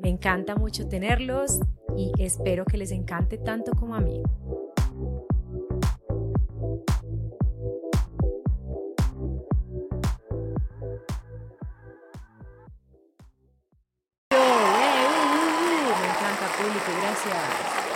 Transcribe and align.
Me 0.00 0.08
encanta 0.08 0.56
mucho 0.56 0.88
tenerlos 0.88 1.60
y 1.96 2.12
espero 2.18 2.64
que 2.64 2.78
les 2.78 2.90
encante 2.90 3.36
tanto 3.36 3.72
como 3.72 3.94
a 3.94 4.00
mí. 4.00 4.22
Me 15.90 16.06
encanta 16.06 16.46
público, 16.56 16.90
gracias. 17.02 17.89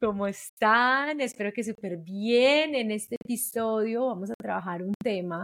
¿Cómo 0.00 0.28
están? 0.28 1.20
Espero 1.20 1.50
que 1.52 1.64
súper 1.64 1.96
bien. 1.96 2.76
En 2.76 2.92
este 2.92 3.16
episodio 3.20 4.06
vamos 4.06 4.30
a 4.30 4.34
trabajar 4.40 4.80
un 4.84 4.94
tema 5.02 5.42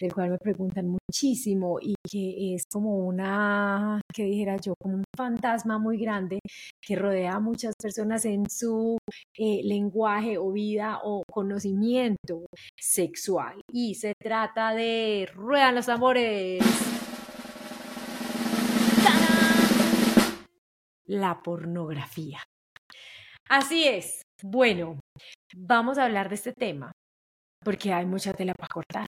del 0.00 0.12
cual 0.12 0.30
me 0.30 0.38
preguntan 0.38 0.88
muchísimo 0.88 1.78
y 1.80 1.94
que 2.10 2.54
es 2.56 2.64
como 2.66 2.96
una, 2.96 4.00
que 4.12 4.24
dijera 4.24 4.56
yo, 4.56 4.74
como 4.80 4.96
un 4.96 5.04
fantasma 5.16 5.78
muy 5.78 5.98
grande 5.98 6.40
que 6.80 6.96
rodea 6.96 7.34
a 7.34 7.40
muchas 7.40 7.76
personas 7.80 8.24
en 8.24 8.50
su 8.50 8.98
eh, 9.38 9.60
lenguaje 9.62 10.36
o 10.36 10.50
vida 10.50 10.98
o 11.04 11.22
conocimiento 11.30 12.46
sexual. 12.76 13.60
Y 13.72 13.94
se 13.94 14.14
trata 14.18 14.74
de 14.74 15.28
Ruedan 15.32 15.76
los 15.76 15.88
Amores. 15.88 16.60
La 21.06 21.40
pornografía. 21.40 22.40
Así 23.52 23.86
es. 23.86 24.22
Bueno, 24.42 24.98
vamos 25.54 25.98
a 25.98 26.06
hablar 26.06 26.30
de 26.30 26.36
este 26.36 26.54
tema 26.54 26.90
porque 27.62 27.92
hay 27.92 28.06
mucha 28.06 28.32
tela 28.32 28.54
para 28.54 28.68
cortar. 28.72 29.06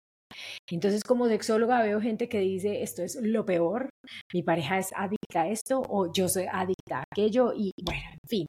Entonces, 0.71 1.03
como 1.03 1.29
sexóloga 1.29 1.81
veo 1.81 1.99
gente 1.99 2.29
que 2.29 2.41
dice, 2.41 2.83
esto 2.83 3.03
es 3.03 3.17
lo 3.23 3.47
peor, 3.47 3.89
mi 4.35 4.43
pareja 4.43 4.79
es 4.79 4.93
adicta 4.95 5.43
a 5.45 5.49
esto 5.49 5.81
o 5.89 6.13
yo 6.13 6.29
soy 6.29 6.45
adicta 6.53 6.99
a 6.99 7.05
aquello 7.11 7.55
y 7.57 7.71
bueno, 7.83 8.03
en 8.13 8.29
fin. 8.29 8.47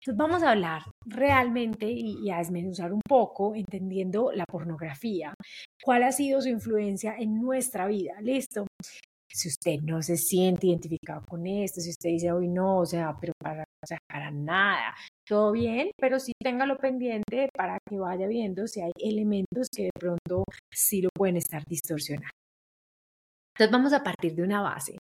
Entonces, 0.00 0.16
vamos 0.16 0.44
a 0.44 0.52
hablar 0.52 0.82
realmente 1.04 1.90
y, 1.90 2.30
a 2.30 2.38
desmenuzar 2.38 2.92
un 2.92 3.02
poco, 3.04 3.56
entendiendo 3.56 4.30
la 4.30 4.44
pornografía, 4.44 5.34
cuál 5.82 6.04
ha 6.04 6.12
sido 6.12 6.40
su 6.40 6.50
influencia 6.50 7.16
en 7.18 7.40
nuestra 7.40 7.88
vida. 7.88 8.20
Listo 8.20 8.64
si 9.32 9.48
usted 9.48 9.80
no 9.82 10.02
se 10.02 10.16
siente 10.16 10.66
identificado 10.66 11.24
con 11.26 11.46
esto, 11.46 11.80
si 11.80 11.90
usted 11.90 12.10
dice, 12.10 12.30
hoy 12.32 12.48
no, 12.48 12.78
o 12.78 12.86
sea, 12.86 13.16
pero 13.20 13.32
para, 13.42 13.62
o 13.62 13.86
sea, 13.86 13.98
para 14.06 14.30
nada, 14.30 14.94
todo 15.26 15.52
bien, 15.52 15.90
pero 15.98 16.18
sí 16.18 16.32
téngalo 16.42 16.76
pendiente 16.78 17.48
para 17.54 17.78
que 17.88 17.98
vaya 17.98 18.26
viendo 18.26 18.66
si 18.66 18.80
hay 18.80 18.92
elementos 18.96 19.68
que 19.74 19.84
de 19.84 19.90
pronto 19.98 20.44
sí 20.70 21.02
lo 21.02 21.08
pueden 21.14 21.36
estar 21.36 21.62
distorsionando. 21.66 22.30
Entonces 23.54 23.72
vamos 23.72 23.92
a 23.92 24.02
partir 24.02 24.34
de 24.34 24.42
una 24.42 24.62
base 24.62 24.96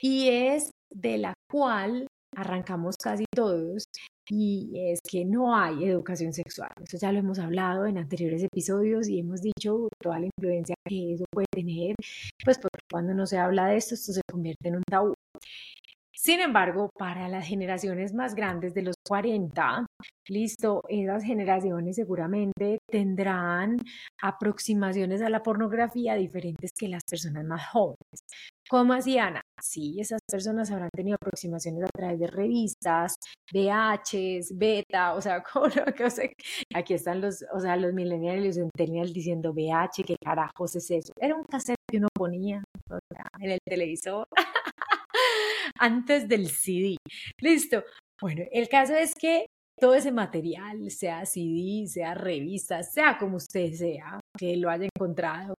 y 0.00 0.28
es 0.28 0.70
de 0.90 1.18
la 1.18 1.34
cual 1.50 2.06
arrancamos 2.34 2.96
casi 2.96 3.24
todos 3.34 3.84
y 4.30 4.70
es 4.74 5.00
que 5.02 5.24
no 5.24 5.54
hay 5.54 5.84
educación 5.84 6.32
sexual. 6.32 6.70
Eso 6.82 6.96
ya 6.96 7.12
lo 7.12 7.18
hemos 7.18 7.38
hablado 7.38 7.86
en 7.86 7.98
anteriores 7.98 8.42
episodios 8.42 9.08
y 9.08 9.18
hemos 9.18 9.42
dicho 9.42 9.88
toda 10.00 10.20
la 10.20 10.26
influencia 10.26 10.74
que 10.88 11.14
eso 11.14 11.24
puede 11.30 11.46
tener, 11.52 11.94
pues 12.44 12.58
porque 12.58 12.80
cuando 12.90 13.14
no 13.14 13.26
se 13.26 13.38
habla 13.38 13.66
de 13.66 13.76
esto, 13.76 13.94
esto 13.94 14.12
se 14.12 14.22
convierte 14.30 14.68
en 14.68 14.76
un 14.76 14.82
tabú. 14.88 15.14
Sin 16.14 16.40
embargo, 16.40 16.90
para 16.98 17.28
las 17.28 17.46
generaciones 17.46 18.12
más 18.12 18.34
grandes 18.34 18.74
de 18.74 18.82
los 18.82 18.96
40, 19.06 19.86
listo, 20.28 20.82
esas 20.88 21.24
generaciones 21.24 21.96
seguramente 21.96 22.78
tendrán 22.90 23.78
aproximaciones 24.20 25.22
a 25.22 25.30
la 25.30 25.42
pornografía 25.42 26.14
diferentes 26.14 26.72
que 26.78 26.88
las 26.88 27.02
personas 27.08 27.44
más 27.44 27.66
jóvenes. 27.68 28.24
¿Cómo 28.68 28.92
así, 28.92 29.18
Ana? 29.18 29.40
Sí, 29.60 29.96
esas 30.00 30.20
personas 30.30 30.70
habrán 30.70 30.90
tenido 30.94 31.16
aproximaciones 31.16 31.84
a 31.84 31.88
través 31.94 32.20
de 32.20 32.26
revistas, 32.26 33.16
VHs, 33.52 34.56
beta, 34.56 35.14
o 35.14 35.20
sea, 35.20 35.42
¿cómo 35.52 35.66
no? 35.68 35.82
aquí 36.74 36.94
están 36.94 37.20
los, 37.20 37.44
o 37.52 37.60
sea, 37.60 37.76
los 37.76 37.92
millennials 37.92 38.42
y 38.42 38.46
los 38.46 38.56
centennials 38.56 39.12
diciendo 39.12 39.52
VH, 39.52 40.04
¿qué 40.04 40.16
carajos 40.22 40.76
es 40.76 40.90
eso? 40.90 41.12
Era 41.20 41.34
un 41.34 41.44
cassette 41.44 41.76
que 41.90 41.98
uno 41.98 42.08
ponía 42.14 42.62
en 43.40 43.50
el 43.50 43.58
televisor. 43.66 44.26
antes 45.82 46.28
del 46.28 46.48
CD. 46.48 46.96
Listo. 47.40 47.84
Bueno, 48.20 48.44
el 48.52 48.68
caso 48.68 48.94
es 48.94 49.14
que 49.14 49.46
todo 49.78 49.94
ese 49.94 50.12
material, 50.12 50.90
sea 50.90 51.26
CD, 51.26 51.86
sea 51.88 52.14
revista, 52.14 52.82
sea 52.84 53.18
como 53.18 53.36
usted 53.36 53.72
sea, 53.72 54.20
que 54.38 54.56
lo 54.56 54.70
haya 54.70 54.84
encontrado, 54.94 55.54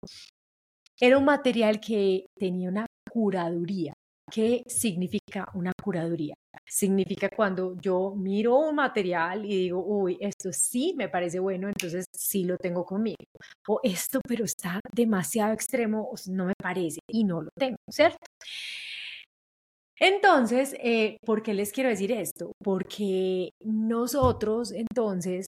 era 1.01 1.19
un 1.19 1.25
material 1.25 1.81
que 1.81 2.27
tenía 2.39 2.69
una 2.69 2.87
curaduría. 3.11 3.93
¿Qué 4.31 4.63
significa 4.67 5.45
una 5.55 5.73
curaduría? 5.83 6.35
Significa 6.65 7.29
cuando 7.29 7.77
yo 7.81 8.15
miro 8.17 8.57
un 8.59 8.77
material 8.77 9.45
y 9.45 9.49
digo, 9.49 9.85
uy, 9.85 10.17
esto 10.21 10.53
sí 10.53 10.95
me 10.97 11.09
parece 11.09 11.41
bueno, 11.41 11.67
entonces 11.67 12.07
sí 12.15 12.45
lo 12.45 12.57
tengo 12.57 12.85
conmigo. 12.85 13.17
O 13.67 13.81
esto, 13.83 14.21
pero 14.27 14.45
está 14.45 14.81
demasiado 14.95 15.53
extremo, 15.53 16.11
no 16.29 16.47
me 16.47 16.55
parece 16.57 17.01
y 17.11 17.25
no 17.25 17.43
lo 17.43 17.51
tengo, 17.59 17.77
¿cierto? 17.91 18.25
Entonces, 20.05 20.75
eh, 20.81 21.17
¿por 21.25 21.45
qué 21.45 21.55
les 21.55 21.71
quiero 21.71 21.89
decir 21.89 22.11
esto? 22.11 22.51
Porque 22.61 23.51
nosotros 23.61 24.73
entonces 24.73 25.47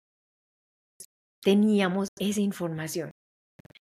teníamos 1.41 2.09
esa 2.19 2.41
información. 2.41 3.12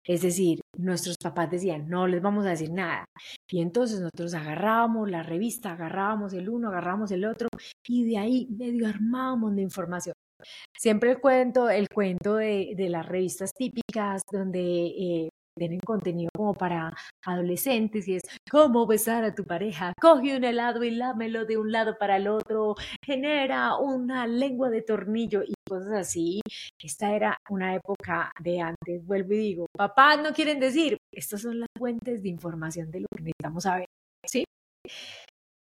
Es 0.05 0.23
decir, 0.23 0.61
nuestros 0.77 1.17
papás 1.23 1.49
decían, 1.49 1.89
no 1.89 2.09
les 2.09 2.21
vamos 2.21 2.45
a 2.45 2.51
decir 2.51 2.73
nada. 2.73 3.05
Y 3.49 3.61
entonces 3.61 4.01
nosotros 4.01 4.35
agarrábamos 4.35 5.09
la 5.09 5.23
revista, 5.23 5.73
agarrábamos 5.73 6.33
el 6.33 6.49
uno, 6.49 6.71
agarrábamos 6.71 7.13
el 7.13 7.25
otro, 7.25 7.49
y 7.87 8.11
de 8.11 8.19
ahí 8.19 8.49
medio 8.51 8.89
armábamos 8.89 9.55
la 9.55 9.61
información. 9.61 10.15
Siempre 10.77 11.13
el 11.13 11.21
cuento, 11.21 11.71
el 11.71 11.89
cuento 11.89 12.35
de, 12.35 12.75
las 12.91 13.07
revistas 13.07 13.53
típicas 13.53 14.23
donde 14.33 14.87
eh, 14.87 15.29
tienen 15.59 15.81
contenido 15.81 16.31
como 16.35 16.55
para 16.55 16.95
adolescentes 17.25 18.09
y 18.09 18.17
es 18.17 18.23
cómo 18.51 18.87
besar 18.87 19.25
a 19.25 19.35
tu 19.35 19.45
pareja, 19.45 19.93
coge 20.01 20.37
un 20.37 20.45
helado 20.45 20.85
y 20.85 20.91
lámelo 20.91 21.45
de 21.45 21.59
un 21.59 21.73
lado 21.73 21.97
para 21.99 22.17
el 22.17 22.29
otro, 22.29 22.75
genera 23.05 23.77
una 23.77 24.27
lengua 24.27 24.71
de 24.71 24.83
tornillo 24.83 25.43
y 25.43 25.55
cosas 25.69 25.93
así. 25.93 26.41
Esta 26.83 27.15
era 27.15 27.37
una 27.51 27.75
época 27.75 28.33
de 28.41 28.61
antes, 28.61 29.05
vuelvo 29.07 29.35
y 29.35 29.39
digo, 29.39 29.67
papás 29.77 30.21
no 30.23 30.33
quieren 30.33 30.61
decir, 30.61 30.97
estas 31.13 31.43
son 31.43 31.61
las 31.61 31.69
fuentes 31.77 32.23
de 32.23 32.29
información 32.29 32.91
de 32.91 33.01
lo 33.01 33.07
que 33.15 33.23
necesitamos 33.23 33.63
saber, 33.65 33.87
¿sí? 34.27 34.45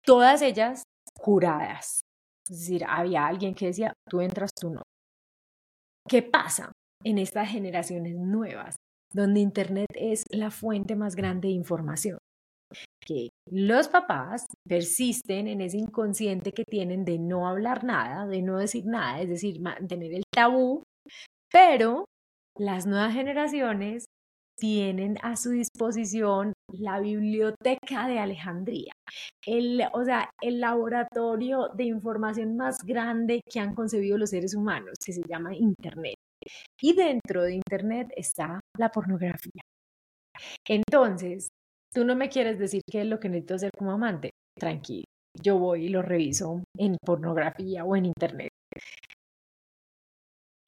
Todas 0.06 0.42
ellas 0.42 0.84
curadas. 1.20 2.02
Es 2.50 2.60
decir, 2.60 2.84
había 2.88 3.26
alguien 3.26 3.56
que 3.56 3.68
decía, 3.68 3.94
tú 4.10 4.22
entras, 4.22 4.52
tú 4.54 4.70
no. 4.70 4.82
¿Qué 6.08 6.22
pasa 6.22 6.72
en 7.04 7.18
estas 7.18 7.50
generaciones 7.50 8.16
nuevas? 8.16 8.76
Donde 9.14 9.40
Internet 9.40 9.88
es 9.96 10.24
la 10.30 10.52
fuente 10.52 10.96
más 10.96 11.16
grande 11.16 11.48
de 11.48 11.54
información. 11.54 12.18
Que 13.06 13.30
los 13.52 13.88
papás 13.88 14.46
persisten 14.68 15.48
en 15.48 15.62
ese 15.62 15.78
inconsciente 15.78 16.52
que 16.52 16.64
tienen 16.64 17.06
de 17.06 17.20
no 17.20 17.48
hablar 17.48 17.84
nada, 17.84 18.26
de 18.26 18.42
no 18.42 18.58
decir 18.58 18.86
nada, 18.86 19.22
es 19.22 19.30
decir, 19.30 19.62
mantener 19.62 20.14
el 20.14 20.24
tabú, 20.34 20.84
pero 21.52 22.06
las 22.58 22.88
nuevas 22.88 23.14
generaciones 23.14 24.06
tienen 24.58 25.18
a 25.22 25.36
su 25.36 25.52
disposición 25.52 26.54
la 26.72 27.00
biblioteca 27.00 28.08
de 28.08 28.20
Alejandría, 28.20 28.94
el, 29.46 29.84
o 29.94 30.04
sea, 30.04 30.30
el 30.42 30.60
laboratorio 30.60 31.70
de 31.76 31.86
información 31.86 32.56
más 32.56 32.84
grande 32.84 33.42
que 33.52 33.60
han 33.60 33.76
concebido 33.76 34.18
los 34.18 34.30
seres 34.30 34.56
humanos, 34.56 34.96
que 35.04 35.14
se 35.14 35.24
llama 35.28 35.56
Internet. 35.56 36.16
Y 36.82 36.94
dentro 36.94 37.44
de 37.44 37.56
Internet 37.56 38.08
está 38.16 38.60
la 38.78 38.90
pornografía. 38.90 39.62
Entonces, 40.68 41.50
tú 41.94 42.06
no 42.06 42.16
me 42.16 42.30
quieres 42.30 42.60
decir 42.60 42.82
qué 42.90 43.02
es 43.02 43.08
lo 43.08 43.20
que 43.20 43.30
necesito 43.30 43.56
hacer 43.56 43.72
como 43.78 43.92
amante. 43.92 44.32
Tranquilo, 44.58 45.06
yo 45.42 45.58
voy 45.58 45.86
y 45.86 45.90
lo 45.90 46.02
reviso 46.02 46.64
en 46.78 46.98
pornografía 47.04 47.86
o 47.86 47.96
en 47.96 48.06
Internet. 48.06 48.50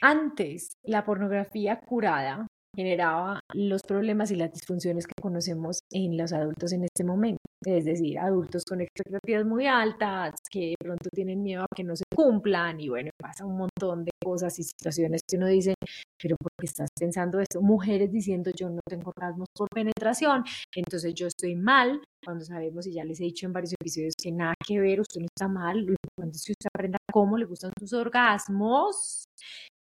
Antes, 0.01 0.73
la 0.83 1.03
pornografía 1.03 1.79
curada 1.79 2.47
generaba 2.75 3.39
los 3.53 3.81
problemas 3.81 4.31
y 4.31 4.35
las 4.35 4.51
disfunciones 4.51 5.07
que 5.07 5.21
conocemos 5.21 5.79
en 5.91 6.17
los 6.17 6.33
adultos 6.33 6.73
en 6.73 6.83
este 6.83 7.03
momento. 7.03 7.44
Es 7.65 7.83
decir, 7.83 8.19
adultos 8.19 8.63
con 8.63 8.79
expectativas 8.81 9.43
muy 9.43 9.65
altas, 9.65 10.35
que 10.51 10.69
de 10.69 10.75
pronto 10.79 11.09
tienen 11.11 11.41
miedo 11.41 11.63
a 11.63 11.67
que 11.75 11.83
no 11.83 11.95
se 11.95 12.03
cumplan 12.15 12.79
y 12.79 12.89
bueno, 12.89 13.09
pasa 13.19 13.43
un 13.43 13.57
montón 13.57 14.05
de 14.05 14.11
cosas 14.23 14.59
y 14.59 14.63
situaciones 14.63 15.21
que 15.27 15.37
uno 15.37 15.47
dice, 15.47 15.73
pero 16.21 16.35
¿por 16.39 16.51
qué 16.59 16.67
estás 16.67 16.89
pensando 16.97 17.39
esto? 17.39 17.61
Mujeres 17.61 18.11
diciendo 18.11 18.51
yo 18.55 18.69
no 18.69 18.81
tengo 18.87 19.11
orgasmos 19.15 19.47
por 19.55 19.67
penetración, 19.69 20.43
entonces 20.75 21.15
yo 21.15 21.25
estoy 21.25 21.55
mal, 21.55 22.03
cuando 22.23 22.45
sabemos 22.45 22.85
y 22.85 22.93
ya 22.93 23.03
les 23.03 23.19
he 23.19 23.23
dicho 23.23 23.47
en 23.47 23.53
varios 23.53 23.73
episodios 23.73 24.13
que 24.21 24.31
nada 24.31 24.53
que 24.63 24.79
ver, 24.79 24.99
usted 24.99 25.21
no 25.21 25.27
está 25.35 25.47
mal, 25.47 25.79
lo 25.79 25.93
importante 25.93 26.37
es 26.37 26.45
que 26.45 26.51
usted 26.51 26.69
aprenda 26.71 26.99
cómo 27.11 27.35
le 27.35 27.45
gustan 27.45 27.71
sus 27.79 27.93
orgasmos 27.93 29.25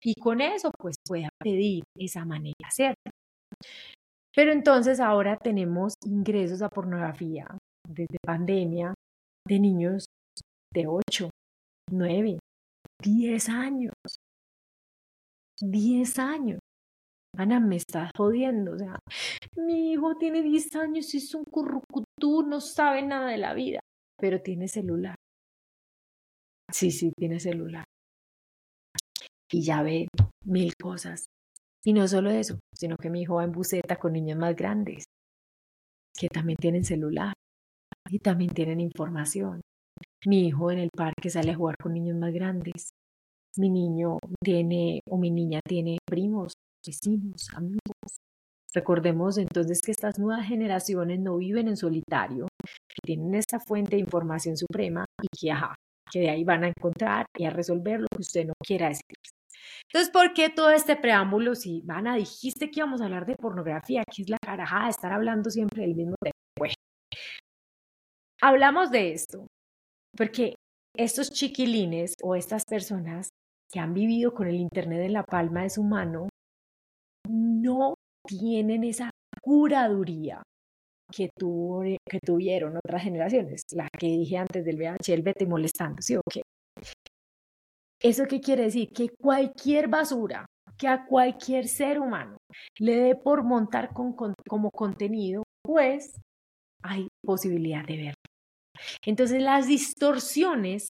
y 0.02 0.14
con 0.16 0.40
eso 0.40 0.72
pues 0.80 0.96
pueda 1.06 1.28
pedir 1.38 1.84
esa 1.98 2.24
manera, 2.24 2.70
¿cierto? 2.72 3.12
Pero 4.36 4.52
entonces 4.52 5.00
ahora 5.00 5.38
tenemos 5.38 5.94
ingresos 6.06 6.62
a 6.62 6.70
pornografía 6.70 7.46
desde 7.88 8.18
pandemia 8.26 8.94
de 9.48 9.60
niños 9.60 10.06
de 10.74 10.88
8, 10.88 11.30
9, 11.92 12.40
10 13.02 13.50
años. 13.50 13.94
10 15.62 16.20
años. 16.20 16.60
Ana, 17.38 17.60
me 17.60 17.78
estás 17.78 18.12
jodiendo. 18.16 18.74
O 18.74 18.78
sea, 18.78 19.00
mi 19.58 19.92
hijo 19.92 20.16
tiene 20.18 20.42
10 20.42 20.76
años 20.76 21.14
y 21.14 21.18
es 21.18 21.34
un 21.36 21.44
currucutú, 21.44 22.44
no 22.44 22.62
sabe 22.62 23.02
nada 23.02 23.30
de 23.30 23.38
la 23.38 23.54
vida, 23.54 23.80
pero 24.20 24.42
tiene 24.42 24.68
celular. 24.68 25.16
Sí, 26.72 26.92
sí, 26.92 27.12
tiene 27.18 27.40
celular. 27.40 27.84
Y 29.52 29.64
ya 29.64 29.84
ve 29.84 30.08
mil 30.46 30.74
cosas. 30.76 31.26
Y 31.86 31.94
no 31.94 32.08
solo 32.08 32.32
eso, 32.32 32.58
sino 32.74 32.96
que 32.98 33.10
mi 33.10 33.22
hijo 33.22 33.36
va 33.36 33.44
en 33.44 33.52
buceta 33.52 33.98
con 33.98 34.14
niños 34.14 34.38
más 34.40 34.56
grandes, 34.56 35.06
que 36.18 36.30
también 36.30 36.58
tienen 36.58 36.86
celular 36.86 37.34
y 38.10 38.20
también 38.20 38.54
tienen 38.54 38.80
información. 38.80 39.62
Mi 40.26 40.48
hijo 40.48 40.72
en 40.72 40.80
el 40.80 40.90
parque 40.96 41.30
sale 41.30 41.52
a 41.52 41.56
jugar 41.56 41.76
con 41.82 41.94
niños 41.94 42.18
más 42.18 42.34
grandes. 42.34 42.92
Mi 43.58 43.70
niño 43.70 44.18
tiene 44.44 45.02
o 45.10 45.18
mi 45.18 45.32
niña 45.32 45.60
tiene 45.68 45.98
primos, 46.06 46.54
vecinos, 46.86 47.50
amigos. 47.56 48.20
Recordemos 48.74 49.38
entonces 49.38 49.82
que 49.82 49.92
estas 49.92 50.18
nuevas 50.18 50.48
generaciones 50.48 51.20
no 51.20 51.38
viven 51.38 51.68
en 51.68 51.78
solitario, 51.78 52.48
que 52.64 52.96
tienen 53.06 53.36
esta 53.36 53.60
fuente 53.60 53.96
de 53.96 54.02
información 54.02 54.58
suprema 54.58 55.06
y 55.22 55.28
que, 55.38 55.52
ajá, 55.52 55.76
que 56.12 56.22
de 56.22 56.30
ahí 56.30 56.44
van 56.44 56.64
a 56.64 56.70
encontrar 56.70 57.26
y 57.38 57.46
a 57.46 57.52
resolver 57.52 58.02
lo 58.02 58.08
que 58.08 58.22
usted 58.22 58.48
no 58.48 58.54
quiera 58.66 58.88
decir. 58.88 59.04
Entonces, 59.88 60.12
¿por 60.12 60.34
qué 60.34 60.50
todo 60.50 60.72
este 60.72 60.96
preámbulo? 60.96 61.54
Si, 61.54 61.82
Vana, 61.86 62.16
dijiste 62.16 62.72
que 62.72 62.80
íbamos 62.80 63.02
a 63.02 63.06
hablar 63.06 63.28
de 63.28 63.36
pornografía, 63.36 64.04
que 64.04 64.24
es 64.24 64.30
la 64.30 64.38
carajada 64.44 64.86
de 64.86 64.90
estar 64.90 65.14
hablando 65.14 65.52
siempre 65.52 65.84
del 65.84 65.96
mismo 65.96 66.16
tema. 66.22 66.34
Hablamos 68.44 68.92
de 68.92 69.14
esto 69.14 69.48
porque 70.16 70.56
estos 70.96 71.32
chiquilines 71.32 72.14
o 72.22 72.36
estas 72.36 72.64
personas 72.66 73.30
que 73.72 73.80
han 73.80 73.94
vivido 73.94 74.34
con 74.34 74.48
el 74.48 74.56
Internet 74.56 75.02
en 75.06 75.14
la 75.14 75.24
palma 75.24 75.64
de 75.64 75.70
su 75.70 75.82
mano 75.84 76.28
no 77.28 77.96
tienen 78.28 78.84
esa 78.84 79.10
curaduría 79.42 80.44
que, 81.12 81.30
que 82.10 82.20
tuvieron 82.20 82.78
otras 82.78 83.02
generaciones, 83.02 83.62
la 83.74 83.88
que 83.98 84.08
dije 84.08 84.38
antes 84.38 84.66
del 84.66 84.78
VH, 84.78 85.14
el 85.14 85.24
vete 85.24 85.46
molestando, 85.48 86.02
¿sí 86.02 86.16
o 86.16 86.22
qué? 86.30 86.42
¿Eso 88.02 88.26
qué 88.28 88.42
quiere 88.42 88.64
decir? 88.64 88.90
Que 88.90 89.10
cualquier 89.10 89.88
basura 89.88 90.46
que 90.78 90.88
a 90.88 91.06
cualquier 91.06 91.68
ser 91.68 92.00
humano 92.00 92.38
le 92.78 92.96
dé 92.98 93.16
por 93.16 93.44
montar 93.44 93.92
como 93.94 94.70
contenido, 94.72 95.44
pues 95.64 96.20
hay 96.84 97.08
posibilidad 97.24 97.86
de 97.86 97.98
verlo. 97.98 98.23
Entonces 99.06 99.42
las 99.42 99.68
distorsiones 99.68 100.88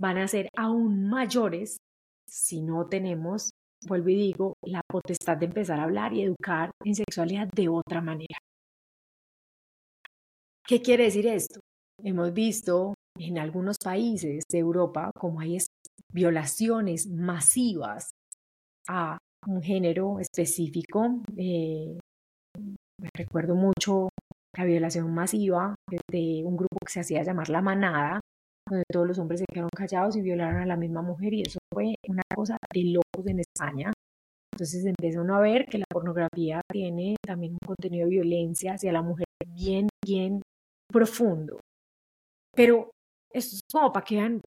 van 0.00 0.18
a 0.18 0.28
ser 0.28 0.48
aún 0.56 1.08
mayores 1.08 1.78
si 2.28 2.62
no 2.62 2.86
tenemos, 2.86 3.50
vuelvo 3.86 4.08
y 4.08 4.16
digo, 4.16 4.54
la 4.62 4.80
potestad 4.88 5.36
de 5.36 5.46
empezar 5.46 5.78
a 5.78 5.84
hablar 5.84 6.12
y 6.12 6.22
educar 6.22 6.70
en 6.84 6.94
sexualidad 6.94 7.48
de 7.54 7.68
otra 7.68 8.00
manera. 8.00 8.38
¿Qué 10.66 10.80
quiere 10.80 11.04
decir 11.04 11.26
esto? 11.26 11.60
Hemos 12.02 12.32
visto 12.32 12.94
en 13.18 13.38
algunos 13.38 13.76
países 13.78 14.44
de 14.50 14.58
Europa 14.58 15.10
como 15.16 15.40
hay 15.40 15.58
violaciones 16.12 17.06
masivas 17.06 18.10
a 18.88 19.18
un 19.46 19.62
género 19.62 20.18
específico. 20.18 21.20
Eh, 21.36 21.98
recuerdo 23.14 23.54
mucho 23.54 24.08
la 24.56 24.64
violación 24.64 25.12
masiva 25.12 25.74
de 26.10 26.42
un 26.44 26.56
grupo 26.56 26.78
que 26.84 26.92
se 26.92 27.00
hacía 27.00 27.22
llamar 27.22 27.48
La 27.48 27.62
Manada, 27.62 28.20
donde 28.68 28.84
todos 28.90 29.06
los 29.06 29.18
hombres 29.18 29.40
se 29.40 29.46
quedaron 29.52 29.70
callados 29.74 30.16
y 30.16 30.22
violaron 30.22 30.62
a 30.62 30.66
la 30.66 30.76
misma 30.76 31.02
mujer 31.02 31.34
y 31.34 31.42
eso 31.42 31.58
fue 31.72 31.94
una 32.08 32.22
cosa 32.34 32.56
de 32.72 32.84
locos 32.84 33.26
en 33.26 33.40
España. 33.40 33.92
Entonces 34.52 34.84
empieza 34.86 35.20
uno 35.20 35.36
a 35.36 35.40
ver 35.40 35.66
que 35.66 35.78
la 35.78 35.84
pornografía 35.90 36.60
tiene 36.70 37.16
también 37.24 37.54
un 37.54 37.66
contenido 37.66 38.04
de 38.04 38.10
violencia 38.10 38.74
hacia 38.74 38.92
la 38.92 39.02
mujer 39.02 39.26
bien, 39.46 39.88
bien 40.04 40.42
profundo. 40.90 41.58
Pero 42.54 42.90
esto 43.32 43.56
es 43.56 43.62
como 43.70 43.92
para 43.92 44.04
que 44.04 44.14
vean, 44.14 44.40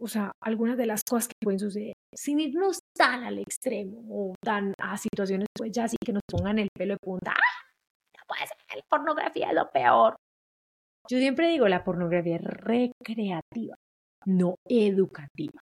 o 0.00 0.08
sea, 0.08 0.32
algunas 0.42 0.78
de 0.78 0.86
las 0.86 1.02
cosas 1.02 1.28
que 1.28 1.34
pueden 1.42 1.60
suceder. 1.60 1.92
Sin 2.14 2.40
irnos 2.40 2.80
tan 2.96 3.24
al 3.24 3.38
extremo 3.38 4.02
o 4.08 4.34
tan 4.42 4.72
a 4.78 4.96
situaciones, 4.96 5.48
pues 5.54 5.70
ya 5.70 5.86
sí 5.86 5.96
que 6.02 6.14
nos 6.14 6.22
pongan 6.26 6.58
el 6.58 6.68
pelo 6.74 6.94
de 6.94 6.98
punta. 7.02 7.34
Puede 8.26 8.46
ser, 8.46 8.56
la 8.74 8.82
pornografía 8.88 9.48
es 9.48 9.54
lo 9.54 9.70
peor. 9.70 10.16
Yo 11.10 11.18
siempre 11.18 11.48
digo, 11.48 11.68
la 11.68 11.82
pornografía 11.82 12.36
es 12.36 12.44
recreativa, 12.44 13.74
no 14.26 14.56
educativa. 14.68 15.60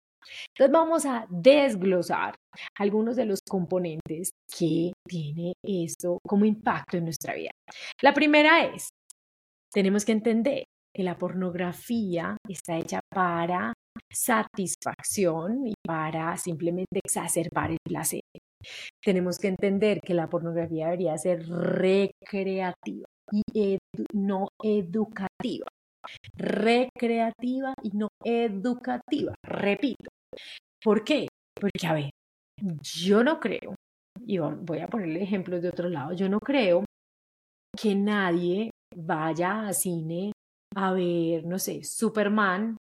Entonces 0.53 0.71
vamos 0.71 1.05
a 1.05 1.25
desglosar 1.29 2.35
algunos 2.77 3.15
de 3.15 3.25
los 3.25 3.39
componentes 3.41 4.31
que 4.47 4.91
tiene 5.07 5.53
esto 5.63 6.19
como 6.27 6.45
impacto 6.45 6.97
en 6.97 7.05
nuestra 7.05 7.33
vida. 7.33 7.51
La 8.01 8.13
primera 8.13 8.65
es, 8.65 8.89
tenemos 9.71 10.05
que 10.05 10.11
entender 10.11 10.65
que 10.93 11.03
la 11.03 11.17
pornografía 11.17 12.37
está 12.47 12.77
hecha 12.77 12.99
para 13.09 13.73
satisfacción 14.11 15.67
y 15.67 15.73
para 15.85 16.35
simplemente 16.37 16.99
exacerbar 17.03 17.71
el 17.71 17.77
placer. 17.83 18.21
Tenemos 19.03 19.37
que 19.37 19.47
entender 19.47 20.01
que 20.01 20.13
la 20.13 20.29
pornografía 20.29 20.85
debería 20.85 21.17
ser 21.17 21.47
recreativa 21.47 23.05
y 23.31 23.77
no 24.13 24.49
educativa. 24.61 25.67
Recreativa 26.35 27.73
y 27.83 27.91
no 27.95 28.09
educativa. 28.23 29.33
Repito. 29.43 30.09
¿Por 30.83 31.03
qué? 31.03 31.27
Porque, 31.59 31.87
a 31.87 31.93
ver, 31.93 32.09
yo 32.81 33.23
no 33.23 33.39
creo, 33.39 33.75
y 34.25 34.37
voy 34.37 34.79
a 34.79 34.87
ponerle 34.87 35.23
ejemplos 35.23 35.61
de 35.61 35.69
otro 35.69 35.89
lado, 35.89 36.13
yo 36.13 36.29
no 36.29 36.39
creo 36.39 36.85
que 37.77 37.95
nadie 37.95 38.71
vaya 38.95 39.67
a 39.67 39.73
cine 39.73 40.31
a 40.75 40.93
ver, 40.93 41.45
no 41.45 41.59
sé, 41.59 41.83
Superman, 41.83 42.77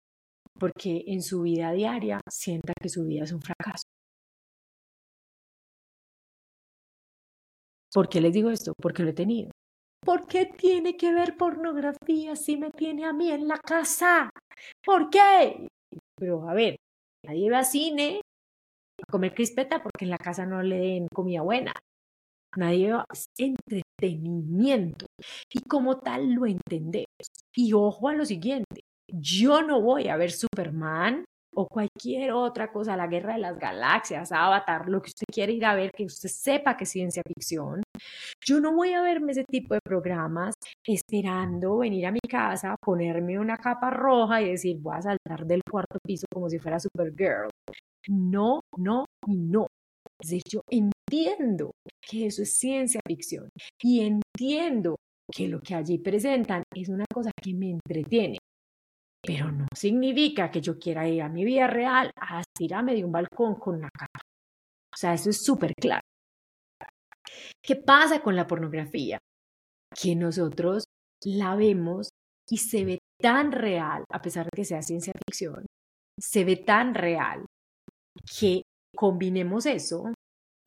porque 0.58 1.04
en 1.06 1.22
su 1.22 1.42
vida 1.42 1.72
diaria 1.72 2.20
sienta 2.30 2.72
que 2.80 2.88
su 2.88 3.04
vida 3.04 3.24
es 3.24 3.32
un 3.32 3.40
fracaso. 3.40 3.84
¿Por 7.92 8.08
qué 8.08 8.20
les 8.20 8.32
digo 8.32 8.50
esto? 8.50 8.72
Porque 8.80 9.02
lo 9.02 9.10
he 9.10 9.14
tenido. 9.14 9.50
¿Por 10.04 10.26
qué 10.26 10.46
tiene 10.46 10.96
que 10.96 11.12
ver 11.12 11.36
pornografía 11.36 12.36
si 12.36 12.56
me 12.56 12.70
tiene 12.70 13.04
a 13.04 13.12
mí 13.12 13.30
en 13.30 13.48
la 13.48 13.58
casa? 13.58 14.30
¿Por 14.84 15.10
qué? 15.10 15.68
Pero 16.16 16.48
a 16.48 16.54
ver, 16.54 16.76
nadie 17.26 17.50
va 17.50 17.60
a 17.60 17.64
cine 17.64 18.20
a 19.02 19.10
comer 19.10 19.34
crispeta 19.34 19.82
porque 19.82 20.04
en 20.04 20.10
la 20.10 20.18
casa 20.18 20.46
no 20.46 20.62
le 20.62 20.78
den 20.78 21.06
comida 21.12 21.42
buena. 21.42 21.72
Nadie 22.56 22.92
va 22.92 23.00
a 23.00 23.04
entretenimiento 23.38 25.06
y 25.52 25.60
como 25.62 25.98
tal 25.98 26.32
lo 26.32 26.46
entendemos. 26.46 27.06
Y 27.54 27.72
ojo 27.72 28.08
a 28.08 28.14
lo 28.14 28.24
siguiente, 28.24 28.80
yo 29.08 29.62
no 29.62 29.80
voy 29.80 30.08
a 30.08 30.16
ver 30.16 30.30
Superman 30.30 31.24
o 31.54 31.66
cualquier 31.66 32.32
otra 32.32 32.70
cosa, 32.70 32.96
la 32.96 33.08
guerra 33.08 33.34
de 33.34 33.40
las 33.40 33.58
galaxias, 33.58 34.30
Avatar, 34.30 34.88
lo 34.88 35.02
que 35.02 35.08
usted 35.08 35.26
quiere 35.32 35.52
ir 35.52 35.64
a 35.64 35.74
ver, 35.74 35.90
que 35.90 36.04
usted 36.04 36.28
sepa 36.28 36.76
que 36.76 36.84
es 36.84 36.90
ciencia 36.90 37.22
ficción. 37.26 37.82
Yo 38.46 38.60
no 38.60 38.74
voy 38.74 38.92
a 38.92 39.02
verme 39.02 39.32
ese 39.32 39.44
tipo 39.44 39.74
de 39.74 39.80
programas 39.80 40.54
esperando 40.86 41.78
venir 41.78 42.06
a 42.06 42.12
mi 42.12 42.20
casa, 42.20 42.76
ponerme 42.80 43.40
una 43.40 43.56
capa 43.56 43.90
roja 43.90 44.40
y 44.40 44.50
decir, 44.50 44.78
voy 44.78 44.98
a 44.98 45.02
saltar 45.02 45.46
del 45.46 45.62
cuarto 45.68 45.98
piso 46.06 46.26
como 46.32 46.48
si 46.48 46.58
fuera 46.58 46.78
Supergirl. 46.78 47.48
No, 48.08 48.60
no 48.76 49.04
no. 49.26 49.66
Es 50.20 50.30
decir, 50.30 50.42
yo 50.48 50.60
entiendo 50.70 51.72
que 52.00 52.26
eso 52.26 52.42
es 52.42 52.56
ciencia 52.56 53.00
ficción 53.06 53.48
y 53.82 54.00
entiendo 54.00 54.96
que 55.30 55.48
lo 55.48 55.60
que 55.60 55.74
allí 55.74 55.98
presentan 55.98 56.62
es 56.74 56.88
una 56.88 57.04
cosa 57.12 57.30
que 57.40 57.54
me 57.54 57.70
entretiene, 57.70 58.38
pero 59.22 59.50
no 59.50 59.66
significa 59.74 60.50
que 60.50 60.60
yo 60.60 60.78
quiera 60.78 61.08
ir 61.08 61.22
a 61.22 61.28
mi 61.28 61.44
vida 61.44 61.66
real 61.66 62.10
a 62.16 62.42
tirarme 62.56 62.94
de 62.94 63.04
un 63.04 63.12
balcón 63.12 63.56
con 63.56 63.76
una 63.76 63.90
capa. 63.90 64.20
O 64.92 64.96
sea, 64.96 65.14
eso 65.14 65.30
es 65.30 65.42
súper 65.42 65.74
claro. 65.74 66.02
¿Qué 67.62 67.76
pasa 67.76 68.20
con 68.20 68.36
la 68.36 68.46
pornografía? 68.46 69.18
Que 69.94 70.14
nosotros 70.14 70.84
la 71.24 71.56
vemos 71.56 72.08
y 72.48 72.56
se 72.58 72.84
ve 72.84 72.98
tan 73.20 73.52
real, 73.52 74.04
a 74.10 74.22
pesar 74.22 74.44
de 74.46 74.50
que 74.54 74.64
sea 74.64 74.82
ciencia 74.82 75.12
ficción, 75.26 75.66
se 76.18 76.44
ve 76.44 76.56
tan 76.56 76.94
real 76.94 77.44
que 78.38 78.62
combinemos 78.96 79.66
eso 79.66 80.12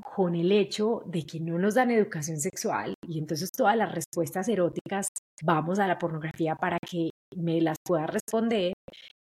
con 0.03 0.36
el 0.36 0.51
hecho 0.51 1.03
de 1.05 1.25
que 1.25 1.39
no 1.39 1.58
nos 1.58 1.75
dan 1.75 1.91
educación 1.91 2.39
sexual 2.39 2.93
y 3.08 3.20
entonces 3.20 3.51
todas 3.51 3.77
las 3.77 3.93
respuestas 3.93 4.48
eróticas 4.48 5.10
vamos 5.43 5.79
a 5.79 5.88
la 5.88 5.98
pornografía 5.98 6.55
para 6.55 6.77
que 6.79 7.11
me 7.35 7.61
las 7.61 7.77
pueda 7.85 8.07
responder. 8.07 8.73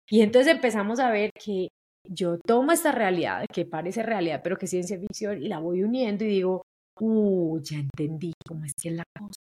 Y 0.10 0.22
entonces 0.22 0.53
empezamos 0.53 1.00
a 1.00 1.12
ver 1.12 1.31
que 1.33 1.69
yo 2.10 2.38
tomo 2.45 2.72
esta 2.72 2.91
realidad, 2.91 3.45
que 3.51 3.65
parece 3.65 4.03
realidad, 4.03 4.41
pero 4.43 4.57
que 4.57 4.65
es 4.65 4.72
ciencia 4.72 5.00
ficción, 5.00 5.41
y 5.41 5.48
la 5.48 5.60
voy 5.60 5.83
uniendo 5.83 6.25
y 6.25 6.27
digo, 6.27 6.63
uh, 7.00 7.60
ya 7.62 7.77
entendí 7.77 8.33
cómo 8.45 8.65
es 8.65 8.74
que 8.81 8.89
es 8.89 8.95
la 8.95 9.03
cosa. 9.17 9.39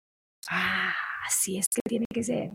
Ah, 0.50 0.94
así 1.28 1.58
es 1.58 1.68
que 1.68 1.82
tiene 1.88 2.06
que 2.12 2.24
ser. 2.24 2.52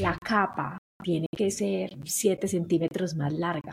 La 0.00 0.16
capa 0.18 0.78
tiene 1.02 1.26
que 1.36 1.50
ser 1.50 1.90
7 2.04 2.48
centímetros 2.48 3.14
más 3.14 3.32
larga. 3.32 3.72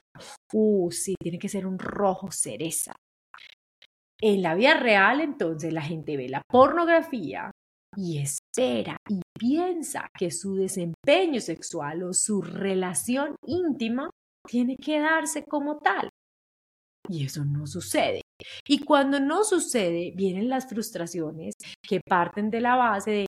Uh, 0.54 0.92
sí, 0.92 1.16
tiene 1.20 1.40
que 1.40 1.50
ser 1.50 1.66
un 1.66 1.80
rojo 1.80 2.32
cereza. 2.32 2.94
En 4.22 4.42
la 4.42 4.56
vida 4.56 4.74
real, 4.76 5.22
entonces, 5.22 5.72
la 5.74 5.82
gente 5.82 6.18
ve 6.18 6.28
la 6.28 6.42
pornografía 6.50 7.52
y 7.98 8.20
espera 8.20 8.98
y 9.10 9.22
piensa 9.38 10.08
que 10.18 10.30
su 10.30 10.56
desempeño 10.56 11.42
sexual 11.42 12.04
o 12.04 12.14
su 12.14 12.44
relación 12.44 13.36
íntima 13.48 14.12
tiene 14.48 14.78
que 14.78 15.00
darse 15.00 15.44
como 15.44 15.80
tal. 15.80 16.10
Y 17.10 17.26
eso 17.26 17.44
no 17.44 17.66
sucede. 17.66 18.22
Y 18.68 18.84
cuando 18.84 19.20
no 19.20 19.44
sucede, 19.44 20.14
vienen 20.16 20.48
las 20.48 20.70
frustraciones 20.70 21.56
que 21.82 22.02
parten 22.08 22.52
de 22.52 22.62
la 22.62 22.76
base 22.76 23.12
de, 23.12 23.26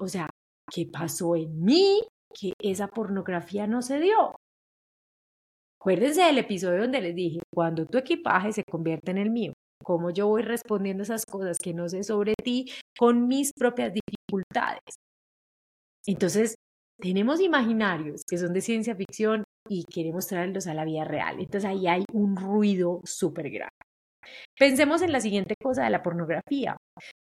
o 0.00 0.08
sea, 0.08 0.30
¿qué 0.72 0.86
pasó 0.90 1.36
en 1.36 1.62
mí? 1.62 2.00
Que 2.32 2.54
esa 2.60 2.88
pornografía 2.88 3.66
no 3.66 3.82
se 3.82 4.00
dio. 4.00 4.36
Acuérdense 5.80 6.22
del 6.22 6.38
episodio 6.38 6.82
donde 6.82 7.00
les 7.00 7.14
dije, 7.14 7.40
cuando 7.52 7.84
tu 7.84 7.98
equipaje 7.98 8.52
se 8.52 8.62
convierte 8.64 9.10
en 9.10 9.18
el 9.18 9.30
mío, 9.30 9.52
cómo 9.82 10.10
yo 10.10 10.28
voy 10.28 10.42
respondiendo 10.42 11.02
esas 11.02 11.26
cosas 11.26 11.58
que 11.58 11.74
no 11.74 11.88
sé 11.88 12.02
sobre 12.02 12.34
ti 12.42 12.70
con 12.98 13.28
mis 13.28 13.52
propias 13.52 13.92
dificultades. 13.92 14.94
Entonces, 16.06 16.56
tenemos 16.98 17.40
imaginarios 17.40 18.22
que 18.28 18.38
son 18.38 18.52
de 18.52 18.60
ciencia 18.60 18.94
ficción 18.94 19.44
y 19.68 19.84
queremos 19.84 20.26
traerlos 20.26 20.66
a 20.66 20.74
la 20.74 20.84
vida 20.84 21.04
real. 21.04 21.40
Entonces 21.40 21.68
ahí 21.68 21.86
hay 21.86 22.04
un 22.12 22.36
ruido 22.36 23.00
súper 23.04 23.50
grave. 23.50 23.70
Pensemos 24.58 25.02
en 25.02 25.12
la 25.12 25.20
siguiente 25.20 25.54
cosa 25.60 25.84
de 25.84 25.90
la 25.90 26.02
pornografía. 26.02 26.76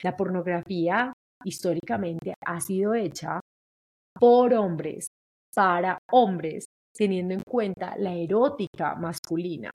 La 0.04 0.18
pornografía 0.18 1.13
históricamente 1.46 2.34
ha 2.46 2.60
sido 2.60 2.94
hecha 2.94 3.39
por 4.20 4.54
hombres, 4.54 5.08
para 5.56 5.98
hombres, 6.12 6.66
teniendo 6.94 7.34
en 7.34 7.42
cuenta 7.48 7.96
la 7.98 8.13
erótica 8.13 8.96
masculina. 8.96 9.72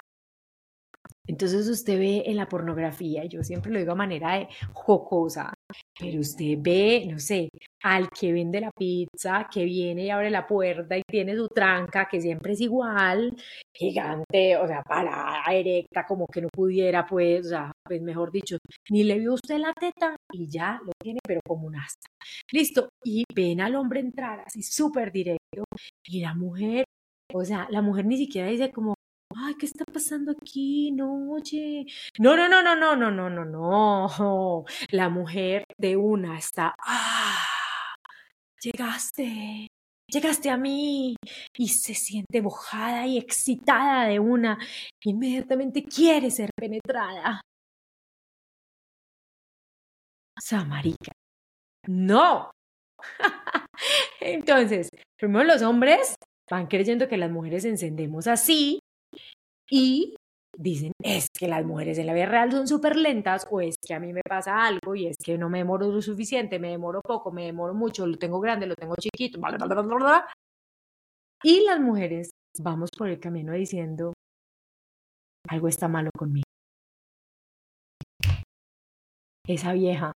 Entonces 1.27 1.69
usted 1.69 1.99
ve 1.99 2.23
en 2.27 2.37
la 2.37 2.47
pornografía, 2.49 3.25
yo 3.25 3.43
siempre 3.43 3.73
lo 3.73 3.79
digo 3.79 3.93
a 3.93 3.95
manera 3.95 4.35
de 4.35 4.49
jocosa, 4.73 5.55
pero 5.99 6.21
usted 6.21 6.57
ve, 6.59 7.07
no 7.11 7.19
sé, 7.19 7.49
al 7.83 8.11
que 8.11 8.33
vende 8.33 8.61
la 8.61 8.71
pizza, 8.71 9.49
que 9.51 9.65
viene 9.65 10.05
y 10.05 10.11
abre 10.11 10.31
la 10.31 10.47
puerta 10.47 10.97
y 10.99 11.03
tiene 11.09 11.35
su 11.35 11.49
tranca, 11.49 12.09
que 12.11 12.21
siempre 12.21 12.53
es 12.53 12.61
igual, 12.61 13.35
gigante, 13.73 14.57
o 14.59 14.67
sea, 14.67 14.83
parada, 14.83 15.45
erecta, 15.51 16.05
como 16.07 16.27
que 16.27 16.43
no 16.43 16.49
pudiera, 16.53 17.07
pues, 17.07 17.47
o 17.47 17.49
sea, 17.51 17.73
pues 17.85 18.03
mejor 18.03 18.31
dicho, 18.31 18.59
ni 18.91 19.05
le 19.05 19.19
vio 19.19 19.35
usted 19.35 19.59
la 19.59 19.73
teta 19.73 20.17
y 20.33 20.49
ya 20.49 20.79
lo 20.85 20.93
tiene, 21.03 21.21
pero 21.27 21.41
como 21.47 21.67
un 21.67 21.77
asta. 21.77 22.09
Listo, 22.53 22.89
y 23.03 23.25
ven 23.35 23.61
al 23.61 23.75
hombre 23.77 24.01
entrar 24.01 24.41
así 24.41 24.63
súper 24.63 25.11
directo 25.13 25.65
y 26.07 26.21
la 26.21 26.35
mujer, 26.35 26.85
o 27.33 27.45
sea, 27.45 27.67
la 27.71 27.83
mujer 27.83 28.07
ni 28.07 28.17
siquiera 28.17 28.49
dice 28.49 28.71
como, 28.71 28.94
ay, 29.37 29.55
¿qué 29.59 29.67
está 29.67 29.85
pasando 29.85 30.33
aquí? 30.33 30.91
No, 30.93 31.33
oye. 31.33 31.87
No, 32.19 32.37
no, 32.37 32.49
no, 32.49 32.63
no, 32.63 32.75
no, 32.75 32.97
no, 32.97 33.11
no, 33.11 33.31
no, 33.31 33.45
no. 33.45 34.65
La 34.91 35.09
mujer 35.09 35.65
de 35.79 35.97
una 35.97 36.39
está, 36.39 36.75
ah, 36.79 37.95
llegaste, 38.63 39.69
llegaste 40.09 40.51
a 40.51 40.57
mí. 40.57 41.17
Y 41.57 41.69
se 41.69 41.95
siente 41.95 42.43
mojada 42.43 43.07
y 43.07 43.19
excitada 43.19 44.07
de 44.09 44.21
una. 44.21 44.59
Inmediatamente 45.05 45.85
quiere 45.85 46.31
ser 46.31 46.51
penetrada. 46.57 47.41
Samarica. 50.39 51.13
No. 51.87 52.51
Entonces, 54.21 54.89
primero 55.19 55.45
los 55.45 55.63
hombres 55.63 56.17
van 56.51 56.67
creyendo 56.67 57.09
que 57.09 57.17
las 57.17 57.31
mujeres 57.31 57.65
encendemos 57.65 58.27
así 58.27 58.81
y 59.71 60.15
dicen, 60.57 60.93
es 61.03 61.29
que 61.37 61.49
las 61.49 61.65
mujeres 61.65 61.99
en 61.99 62.07
la 62.07 62.15
vida 62.15 62.27
real 62.27 62.53
son 62.53 62.69
súper 62.69 62.97
lentas 62.97 63.47
o 63.51 63.61
es 63.61 63.77
que 63.85 63.95
a 63.95 64.01
mí 64.01 64.13
me 64.13 64.23
pasa 64.23 64.65
algo 64.65 64.95
y 64.95 65.07
es 65.07 65.17
que 65.17 65.37
no 65.37 65.49
me 65.49 65.59
demoro 65.59 65.91
lo 65.91 66.01
suficiente, 66.01 66.59
me 66.59 66.71
demoro 66.71 67.01
poco, 67.01 67.33
me 67.33 67.47
demoro 67.47 67.75
mucho, 67.75 68.07
lo 68.07 68.17
tengo 68.19 68.41
grande, 68.41 68.67
lo 68.67 68.75
tengo 68.75 68.95
chiquito, 69.01 69.41
bla, 69.41 69.57
bla, 69.57 69.83
bla, 69.83 70.27
Y 71.43 71.65
las 71.65 71.81
mujeres 71.81 72.31
vamos 72.61 72.91
por 72.97 73.09
el 73.09 73.19
camino 73.19 73.53
diciendo, 73.53 74.13
algo 75.49 75.69
está 75.69 75.89
malo 75.89 76.11
conmigo. 76.17 76.45
Esa 79.47 79.73
vieja, 79.75 80.13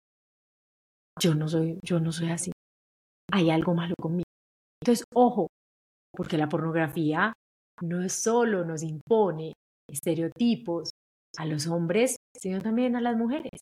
yo 1.19 1.33
no 1.33 1.47
soy, 1.47 1.79
yo 1.83 1.99
no 1.99 2.11
soy 2.11 2.29
así. 2.29 2.51
Hay 3.31 3.49
algo 3.49 3.73
malo 3.73 3.95
conmigo. 3.99 4.25
Entonces, 4.81 5.05
ojo, 5.15 5.47
porque 6.15 6.37
la 6.37 6.47
pornografía 6.47 7.33
no 7.81 8.07
solo 8.09 8.65
nos 8.65 8.83
impone 8.83 9.53
estereotipos 9.89 10.89
a 11.37 11.45
los 11.45 11.67
hombres, 11.67 12.17
sino 12.37 12.61
también 12.61 12.95
a 12.95 13.01
las 13.01 13.17
mujeres. 13.17 13.59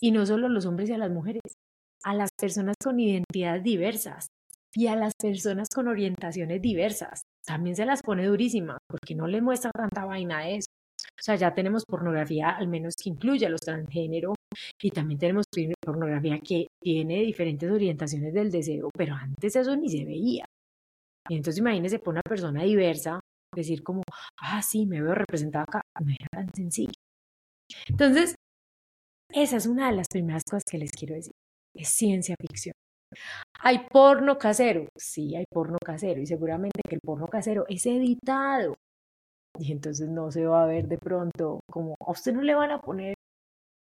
Y 0.00 0.10
no 0.12 0.26
solo 0.26 0.46
a 0.46 0.50
los 0.50 0.66
hombres 0.66 0.88
y 0.90 0.92
a 0.92 0.98
las 0.98 1.10
mujeres, 1.10 1.42
a 2.04 2.14
las 2.14 2.30
personas 2.38 2.76
con 2.82 3.00
identidades 3.00 3.62
diversas 3.62 4.26
y 4.74 4.88
a 4.88 4.96
las 4.96 5.14
personas 5.14 5.68
con 5.74 5.88
orientaciones 5.88 6.60
diversas. 6.60 7.22
También 7.44 7.76
se 7.76 7.86
las 7.86 8.02
pone 8.02 8.26
durísimas 8.26 8.78
porque 8.88 9.14
no 9.14 9.26
le 9.26 9.40
muestra 9.40 9.70
tanta 9.70 10.04
vaina 10.04 10.38
a 10.38 10.48
eso. 10.50 10.66
O 11.18 11.22
sea, 11.22 11.36
ya 11.36 11.54
tenemos 11.54 11.84
pornografía 11.84 12.50
al 12.50 12.68
menos 12.68 12.94
que 12.94 13.10
incluye 13.10 13.46
a 13.46 13.48
los 13.48 13.60
transgénero 13.60 14.34
y 14.80 14.90
también 14.90 15.18
tenemos 15.18 15.46
pornografía 15.84 16.38
que 16.40 16.66
tiene 16.82 17.22
diferentes 17.22 17.70
orientaciones 17.70 18.34
del 18.34 18.50
deseo, 18.50 18.90
pero 18.96 19.14
antes 19.14 19.56
eso 19.56 19.76
ni 19.76 19.88
se 19.88 20.04
veía. 20.04 20.44
Y 21.28 21.36
entonces 21.36 21.58
imagínese 21.58 21.98
por 21.98 22.14
una 22.14 22.22
persona 22.22 22.62
diversa 22.62 23.20
decir 23.54 23.82
como, 23.82 24.02
ah, 24.40 24.62
sí, 24.62 24.86
me 24.86 25.02
veo 25.02 25.14
representada 25.14 25.64
acá, 25.64 25.80
no 26.00 26.10
era 26.10 26.28
tan 26.32 26.48
sencillo. 26.54 26.92
Entonces, 27.88 28.34
esa 29.32 29.56
es 29.56 29.66
una 29.66 29.90
de 29.90 29.96
las 29.96 30.08
primeras 30.08 30.42
cosas 30.44 30.64
que 30.70 30.78
les 30.78 30.92
quiero 30.92 31.14
decir. 31.14 31.32
Es 31.74 31.88
ciencia 31.88 32.36
ficción. 32.40 32.74
¿Hay 33.60 33.86
porno 33.90 34.38
casero? 34.38 34.88
Sí, 34.96 35.34
hay 35.36 35.44
porno 35.50 35.78
casero 35.84 36.20
y 36.20 36.26
seguramente 36.26 36.80
que 36.88 36.96
el 36.96 37.00
porno 37.00 37.26
casero 37.26 37.64
es 37.68 37.86
editado. 37.86 38.74
Y 39.58 39.72
entonces 39.72 40.08
no 40.08 40.30
se 40.30 40.46
va 40.46 40.64
a 40.64 40.66
ver 40.66 40.86
de 40.86 40.98
pronto 40.98 41.60
como 41.70 41.96
a 42.00 42.10
usted 42.10 42.32
no 42.34 42.42
le 42.42 42.54
van 42.54 42.70
a 42.70 42.80
poner, 42.80 43.14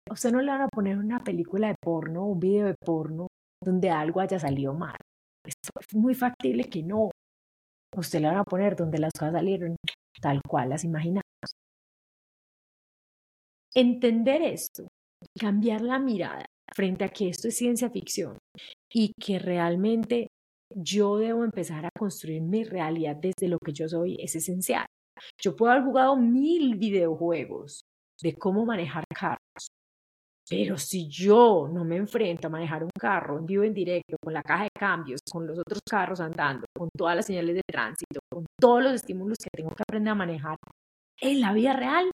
a 0.09 0.13
usted 0.13 0.33
no 0.33 0.41
le 0.41 0.51
van 0.51 0.63
a 0.63 0.69
poner 0.69 0.99
una 0.99 1.23
película 1.25 1.69
de 1.69 1.77
porno, 1.81 2.27
un 2.27 2.41
video 2.41 2.67
de 2.67 2.75
porno 2.75 3.29
donde 3.63 3.91
algo 3.91 4.21
haya 4.21 4.39
salido 4.39 4.75
mal. 4.75 4.97
Es 5.47 5.95
muy 5.95 6.15
factible 6.15 6.65
que 6.65 6.83
no 6.83 7.11
usted 7.97 8.21
le 8.21 8.29
van 8.29 8.39
a 8.39 8.45
poner 8.45 8.77
donde 8.77 8.99
las 8.99 9.13
cosas 9.13 9.35
salieron 9.35 9.77
tal 10.21 10.41
cual 10.47 10.71
las 10.71 10.85
imaginamos. 10.85 11.23
Entender 13.75 14.43
esto, 14.43 14.87
cambiar 15.39 15.83
la 15.83 15.99
mirada 15.99 16.47
frente 16.75 17.05
a 17.05 17.09
que 17.09 17.29
esto 17.29 17.49
es 17.49 17.57
ciencia 17.57 17.91
ficción 17.91 18.39
y 18.93 19.13
que 19.21 19.39
realmente 19.39 20.29
yo 20.75 21.19
debo 21.19 21.45
empezar 21.45 21.85
a 21.87 21.91
construir 21.97 22.43
mi 22.43 22.65
realidad 22.65 23.17
desde 23.17 23.49
lo 23.49 23.59
que 23.59 23.73
yo 23.73 23.89
soy 23.89 24.17
es 24.21 24.35
esencial. 24.35 24.87
Yo 25.41 25.55
puedo 25.57 25.73
haber 25.73 25.85
jugado 25.85 26.17
mil 26.17 26.77
videojuegos 26.77 27.81
de 28.23 28.35
cómo 28.35 28.65
manejar 28.65 29.05
carros, 29.15 29.69
pero 30.49 30.79
si 30.79 31.09
yo 31.09 31.69
no 31.73 31.85
me 31.85 31.97
enfrento 31.97 32.47
a 32.47 32.51
manejar 32.51 32.85
un 32.85 32.91
carro 32.99 33.39
en 33.39 33.47
vivo 33.47 33.65
en 33.65 33.75
directo, 33.75 34.17
con 34.23 34.33
la 34.33 34.43
caja 34.43 34.65
de 34.65 34.71
cambios, 34.79 35.21
con 35.31 35.47
los 35.47 35.59
otros 35.59 35.81
carros 35.89 36.21
andando, 36.21 36.67
con 36.77 36.89
todas 36.97 37.17
las 37.17 37.27
señales 37.27 37.57
de 37.57 37.63
tránsito, 37.69 38.21
con 38.31 38.47
todos 38.59 38.83
los 38.83 38.93
estímulos 38.93 39.39
que 39.39 39.51
tengo 39.53 39.71
que 39.71 39.83
aprender 39.83 40.13
a 40.13 40.15
manejar 40.15 40.57
en 41.21 41.41
la 41.41 41.53
vida 41.53 41.73
real, 41.73 42.11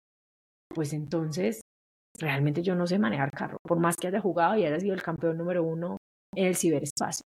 pues 0.74 0.94
entonces 0.94 1.62
realmente 2.20 2.62
yo 2.62 2.76
no 2.76 2.86
sé 2.86 3.00
manejar 3.00 3.32
carro, 3.32 3.58
por 3.64 3.80
más 3.80 3.96
que 3.96 4.08
haya 4.08 4.22
jugado 4.22 4.58
y 4.58 4.66
haya 4.66 4.80
sido 4.80 4.94
el 4.94 5.02
campeón 5.02 5.38
número 5.38 5.64
uno 5.64 5.98
en 6.36 6.48
el 6.48 6.56
ciberespacio. 6.56 7.24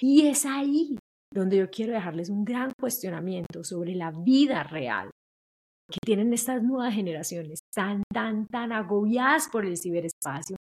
Y 0.00 0.26
es 0.28 0.46
ahí 0.46 0.96
donde 1.34 1.58
yo 1.58 1.68
quiero 1.70 1.92
dejarles 1.92 2.30
un 2.30 2.44
gran 2.44 2.72
cuestionamiento 2.80 3.64
sobre 3.64 3.94
la 3.94 4.12
vida 4.12 4.62
real 4.62 5.10
que 5.90 5.98
tienen 6.04 6.32
estas 6.32 6.62
nuevas 6.62 6.94
generaciones 6.94 7.60
tan, 7.74 8.02
tan, 8.12 8.46
tan 8.48 8.72
agobiadas 8.72 9.48
por 9.48 9.64
el 9.64 9.76
ciberespacio 9.76 10.56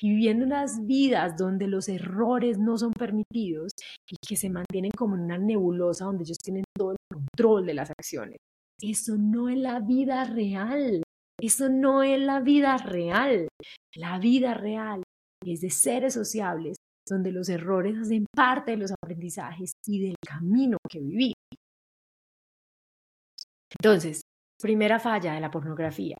y 0.00 0.10
viviendo 0.10 0.46
unas 0.46 0.86
vidas 0.86 1.36
donde 1.36 1.66
los 1.66 1.88
errores 1.88 2.58
no 2.58 2.78
son 2.78 2.92
permitidos 2.92 3.72
y 4.08 4.16
que 4.26 4.36
se 4.36 4.48
mantienen 4.48 4.90
como 4.96 5.16
en 5.16 5.22
una 5.22 5.38
nebulosa 5.38 6.06
donde 6.06 6.24
ellos 6.24 6.38
tienen 6.38 6.64
todo 6.76 6.92
el 6.92 6.96
control 7.12 7.66
de 7.66 7.74
las 7.74 7.90
acciones. 7.90 8.38
Eso 8.80 9.16
no 9.18 9.48
es 9.50 9.58
la 9.58 9.80
vida 9.80 10.24
real. 10.24 11.02
Eso 11.40 11.68
no 11.68 12.02
es 12.02 12.20
la 12.20 12.40
vida 12.40 12.78
real. 12.78 13.48
La 13.94 14.18
vida 14.18 14.54
real 14.54 15.02
es 15.44 15.60
de 15.60 15.70
seres 15.70 16.14
sociables 16.14 16.76
donde 17.06 17.32
los 17.32 17.48
errores 17.48 17.98
hacen 17.98 18.24
parte 18.34 18.72
de 18.72 18.76
los 18.78 18.92
aprendizajes 18.92 19.72
y 19.86 20.00
del 20.00 20.14
camino 20.26 20.76
que 20.88 21.00
vivimos. 21.00 21.34
Entonces, 23.78 24.22
primera 24.60 24.98
falla 24.98 25.34
de 25.34 25.40
la 25.40 25.50
pornografía, 25.50 26.16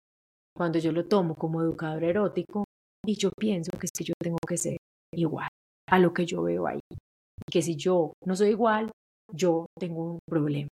cuando 0.57 0.79
yo 0.79 0.93
lo 0.93 1.07
tomo 1.07 1.35
como 1.35 1.63
educador 1.63 2.05
erótico 2.05 2.65
y 3.07 3.17
yo 3.17 3.31
pienso 3.39 3.71
que 3.79 3.89
si 3.95 4.05
yo 4.05 4.15
tengo 4.21 4.39
que 4.47 4.57
ser 4.57 4.77
igual 5.15 5.49
a 5.89 5.99
lo 5.99 6.13
que 6.13 6.27
yo 6.27 6.43
veo 6.43 6.67
ahí, 6.67 6.81
y 6.91 7.51
que 7.51 7.63
si 7.63 7.77
yo 7.77 8.13
no 8.25 8.37
soy 8.37 8.51
igual, 8.51 8.91
yo 9.33 9.67
tengo 9.79 10.13
un 10.13 10.19
problema. 10.29 10.69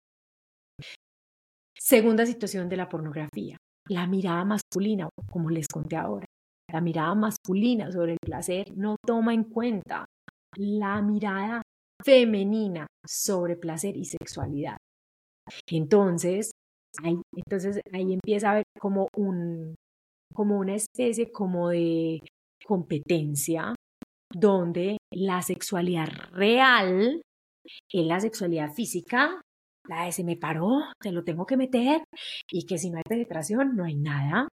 Segunda 1.79 2.27
situación 2.27 2.69
de 2.69 2.77
la 2.77 2.89
pornografía, 2.89 3.57
la 3.89 4.07
mirada 4.07 4.45
masculina, 4.45 5.09
como 5.31 5.51
les 5.51 5.67
conté 5.69 5.97
ahora. 5.97 6.27
La 6.71 6.81
mirada 6.83 7.15
masculina 7.15 7.91
sobre 7.91 8.13
el 8.13 8.19
placer 8.23 8.77
no 8.77 8.97
toma 9.05 9.33
en 9.33 9.45
cuenta 9.45 10.05
la 10.57 11.01
mirada 11.01 11.63
femenina 12.05 12.87
sobre 13.07 13.57
placer 13.57 13.97
y 13.97 14.05
sexualidad. 14.05 14.77
Entonces, 15.67 16.51
entonces 17.35 17.81
ahí 17.93 18.13
empieza 18.13 18.49
a 18.49 18.53
haber 18.53 18.65
como, 18.79 19.09
un, 19.17 19.75
como 20.35 20.59
una 20.59 20.75
especie 20.75 21.31
como 21.31 21.71
de 21.71 22.21
competencia 22.65 23.75
donde 24.33 24.99
la 25.13 25.43
sexualidad 25.43 26.09
real 26.33 27.23
es 27.93 28.07
la 28.07 28.21
sexualidad 28.21 28.73
física, 28.73 29.41
la 29.89 30.05
de 30.05 30.13
se 30.13 30.25
me 30.25 30.37
paró, 30.37 30.83
te 31.01 31.13
lo 31.13 31.25
tengo 31.25 31.47
que 31.47 31.57
meter, 31.57 32.03
y 32.51 32.67
que 32.67 32.79
si 32.79 32.91
no 32.91 32.99
hay 32.99 33.05
penetración 33.09 33.77
no 33.77 33.85
hay 33.85 33.97
nada. 33.97 34.49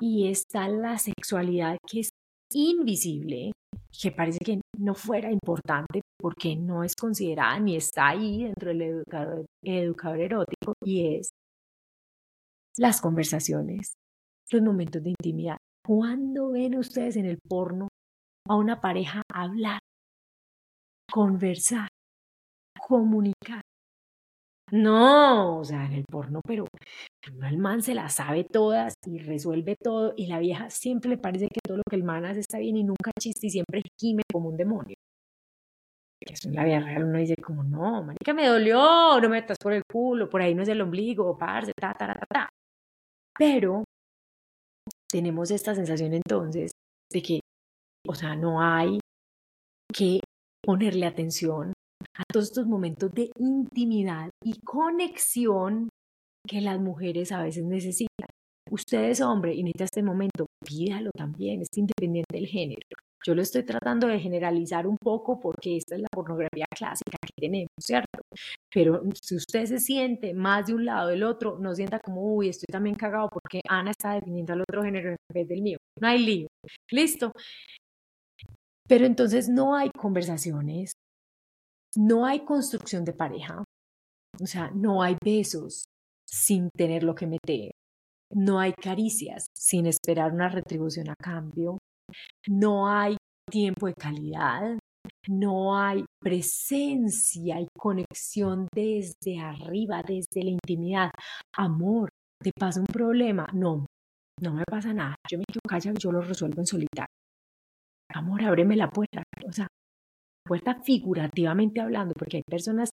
Y 0.00 0.28
está 0.28 0.68
la 0.68 0.98
sexualidad 0.98 1.76
que 1.86 2.00
es 2.00 2.10
invisible, 2.52 3.52
que 4.00 4.12
parece 4.12 4.38
que 4.44 4.60
no 4.78 4.94
fuera 4.94 5.30
importante 5.30 6.00
porque 6.18 6.56
no 6.56 6.84
es 6.84 6.94
considerada 6.94 7.58
ni 7.58 7.76
está 7.76 8.08
ahí 8.08 8.44
dentro 8.44 8.68
del 8.68 8.82
educador, 8.82 9.46
educador 9.62 10.20
erótico, 10.20 10.74
y 10.84 11.16
es 11.16 11.30
las 12.76 13.00
conversaciones, 13.00 13.94
los 14.50 14.62
momentos 14.62 15.02
de 15.02 15.10
intimidad. 15.10 15.56
¿Cuándo 15.86 16.50
ven 16.52 16.76
ustedes 16.76 17.16
en 17.16 17.26
el 17.26 17.38
porno 17.38 17.88
a 18.48 18.56
una 18.56 18.80
pareja 18.80 19.22
hablar, 19.32 19.80
conversar, 21.10 21.88
comunicar? 22.86 23.62
No, 24.72 25.58
o 25.58 25.64
sea, 25.64 25.84
en 25.86 25.92
el 25.94 26.04
porno, 26.04 26.40
pero 26.46 26.66
el 27.48 27.58
man 27.58 27.82
se 27.82 27.94
las 27.94 28.14
sabe 28.14 28.44
todas 28.44 28.94
y 29.04 29.18
resuelve 29.18 29.74
todo 29.76 30.14
y 30.16 30.26
la 30.26 30.38
vieja 30.38 30.70
siempre 30.70 31.10
le 31.10 31.18
parece 31.18 31.48
que 31.48 31.60
todo 31.62 31.78
lo 31.78 31.82
que 31.88 31.96
el 31.96 32.04
man 32.04 32.24
hace 32.24 32.40
está 32.40 32.58
bien 32.58 32.76
y 32.76 32.84
nunca 32.84 33.10
chiste 33.18 33.48
y 33.48 33.50
siempre 33.50 33.82
gime 33.98 34.22
como 34.32 34.48
un 34.50 34.56
demonio. 34.56 34.94
Que 36.24 36.34
eso 36.34 36.48
en 36.48 36.54
la 36.54 36.64
vida 36.64 36.80
real 36.80 37.04
uno 37.04 37.18
dice 37.18 37.34
como, 37.36 37.64
no, 37.64 38.02
marica, 38.04 38.32
me 38.34 38.46
dolió, 38.46 39.20
no 39.20 39.28
me 39.28 39.40
metas 39.40 39.56
por 39.60 39.72
el 39.72 39.82
culo, 39.90 40.28
por 40.28 40.42
ahí 40.42 40.54
no 40.54 40.62
es 40.62 40.68
el 40.68 40.80
ombligo, 40.80 41.36
parce, 41.36 41.72
ta, 41.74 41.94
ta, 41.94 42.06
ta, 42.14 42.26
ta. 42.28 42.48
Pero 43.38 43.84
tenemos 45.10 45.50
esta 45.50 45.74
sensación 45.74 46.14
entonces 46.14 46.70
de 47.10 47.22
que, 47.22 47.40
o 48.06 48.14
sea, 48.14 48.36
no 48.36 48.62
hay 48.62 49.00
que 49.92 50.20
ponerle 50.62 51.06
atención 51.06 51.72
a 52.14 52.22
todos 52.32 52.46
estos 52.46 52.66
momentos 52.66 53.10
de 53.12 53.30
intimidad 53.38 54.30
y 54.44 54.58
conexión 54.60 55.88
que 56.46 56.60
las 56.60 56.80
mujeres 56.80 57.32
a 57.32 57.42
veces 57.42 57.64
necesitan. 57.64 58.28
Usted 58.70 59.04
es 59.04 59.20
hombre 59.20 59.54
y 59.54 59.62
necesita 59.62 59.84
este 59.84 60.02
momento, 60.02 60.46
pídalo 60.64 61.10
también, 61.16 61.60
es 61.60 61.68
independiente 61.76 62.36
del 62.36 62.46
género. 62.46 62.80
Yo 63.26 63.34
lo 63.34 63.42
estoy 63.42 63.64
tratando 63.64 64.06
de 64.06 64.18
generalizar 64.18 64.86
un 64.86 64.96
poco 64.96 65.38
porque 65.38 65.76
esta 65.76 65.94
es 65.94 66.00
la 66.00 66.08
pornografía 66.10 66.64
clásica 66.74 67.18
que 67.20 67.32
tenemos, 67.38 67.68
¿cierto? 67.78 68.20
Pero 68.72 69.02
si 69.20 69.36
usted 69.36 69.66
se 69.66 69.78
siente 69.78 70.32
más 70.32 70.66
de 70.66 70.74
un 70.74 70.86
lado 70.86 71.08
del 71.08 71.24
otro, 71.24 71.58
no 71.58 71.74
sienta 71.74 72.00
como, 72.00 72.22
uy, 72.34 72.48
estoy 72.48 72.66
también 72.72 72.96
cagado 72.96 73.28
porque 73.28 73.60
Ana 73.68 73.90
está 73.90 74.14
definiendo 74.14 74.54
al 74.54 74.62
otro 74.62 74.82
género 74.82 75.10
en 75.10 75.16
vez 75.34 75.48
del 75.48 75.60
mío. 75.60 75.76
No 76.00 76.08
hay 76.08 76.24
lío. 76.24 76.46
Listo. 76.90 77.32
Pero 78.88 79.04
entonces 79.04 79.48
no 79.48 79.76
hay 79.76 79.90
conversaciones, 79.90 80.92
no 81.96 82.26
hay 82.26 82.44
construcción 82.44 83.04
de 83.04 83.12
pareja, 83.12 83.64
o 84.40 84.46
sea, 84.46 84.70
no 84.74 85.02
hay 85.02 85.16
besos 85.22 85.84
sin 86.26 86.70
tener 86.76 87.02
lo 87.02 87.14
que 87.14 87.26
meter, 87.26 87.72
no 88.32 88.60
hay 88.60 88.72
caricias 88.72 89.46
sin 89.56 89.86
esperar 89.86 90.32
una 90.32 90.48
retribución 90.48 91.10
a 91.10 91.14
cambio, 91.14 91.78
no 92.48 92.88
hay 92.88 93.16
tiempo 93.50 93.86
de 93.86 93.94
calidad, 93.94 94.78
no 95.28 95.76
hay 95.76 96.04
presencia 96.22 97.60
y 97.60 97.66
conexión 97.76 98.68
desde 98.74 99.40
arriba, 99.40 100.02
desde 100.02 100.44
la 100.44 100.50
intimidad. 100.50 101.10
Amor, 101.56 102.10
¿te 102.42 102.52
pasa 102.58 102.80
un 102.80 102.86
problema? 102.86 103.48
No, 103.52 103.86
no 104.40 104.54
me 104.54 104.64
pasa 104.64 104.92
nada. 104.94 105.16
Yo 105.28 105.38
me 105.38 105.44
quedo 105.44 105.60
callado 105.68 105.96
y 105.96 106.02
yo 106.02 106.12
lo 106.12 106.20
resuelvo 106.20 106.60
en 106.60 106.66
solitario. 106.66 107.14
Amor, 108.14 108.42
ábreme 108.42 108.76
la 108.76 108.90
puerta. 108.90 109.22
O 109.46 109.52
sea, 109.52 109.66
puerta 110.50 110.82
figurativamente 110.82 111.80
hablando, 111.80 112.12
porque 112.14 112.38
hay 112.38 112.42
personas 112.42 112.90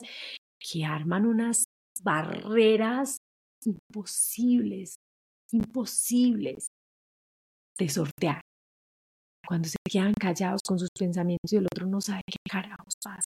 que 0.60 0.86
arman 0.86 1.26
unas 1.26 1.66
barreras 2.04 3.18
imposibles, 3.66 4.98
imposibles 5.52 6.68
de 7.80 7.90
sortear. 7.90 8.42
Cuando 9.48 9.68
se 9.68 9.78
quedan 9.90 10.14
callados 10.14 10.62
con 10.62 10.78
sus 10.78 10.90
pensamientos 10.92 11.52
y 11.52 11.56
el 11.56 11.66
otro 11.66 11.88
no 11.88 12.00
sabe 12.00 12.22
qué 12.28 12.38
carajos 12.48 12.94
pasa. 13.04 13.26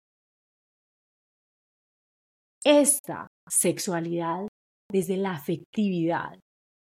Esta 2.63 3.27
sexualidad 3.47 4.47
desde 4.91 5.17
la 5.17 5.33
afectividad 5.33 6.39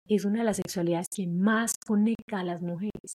es 0.09 0.25
una 0.25 0.39
de 0.39 0.45
las 0.45 0.57
sexualidades 0.57 1.07
que 1.15 1.25
más 1.25 1.75
conecta 1.87 2.39
a 2.39 2.43
las 2.43 2.61
mujeres. 2.61 3.13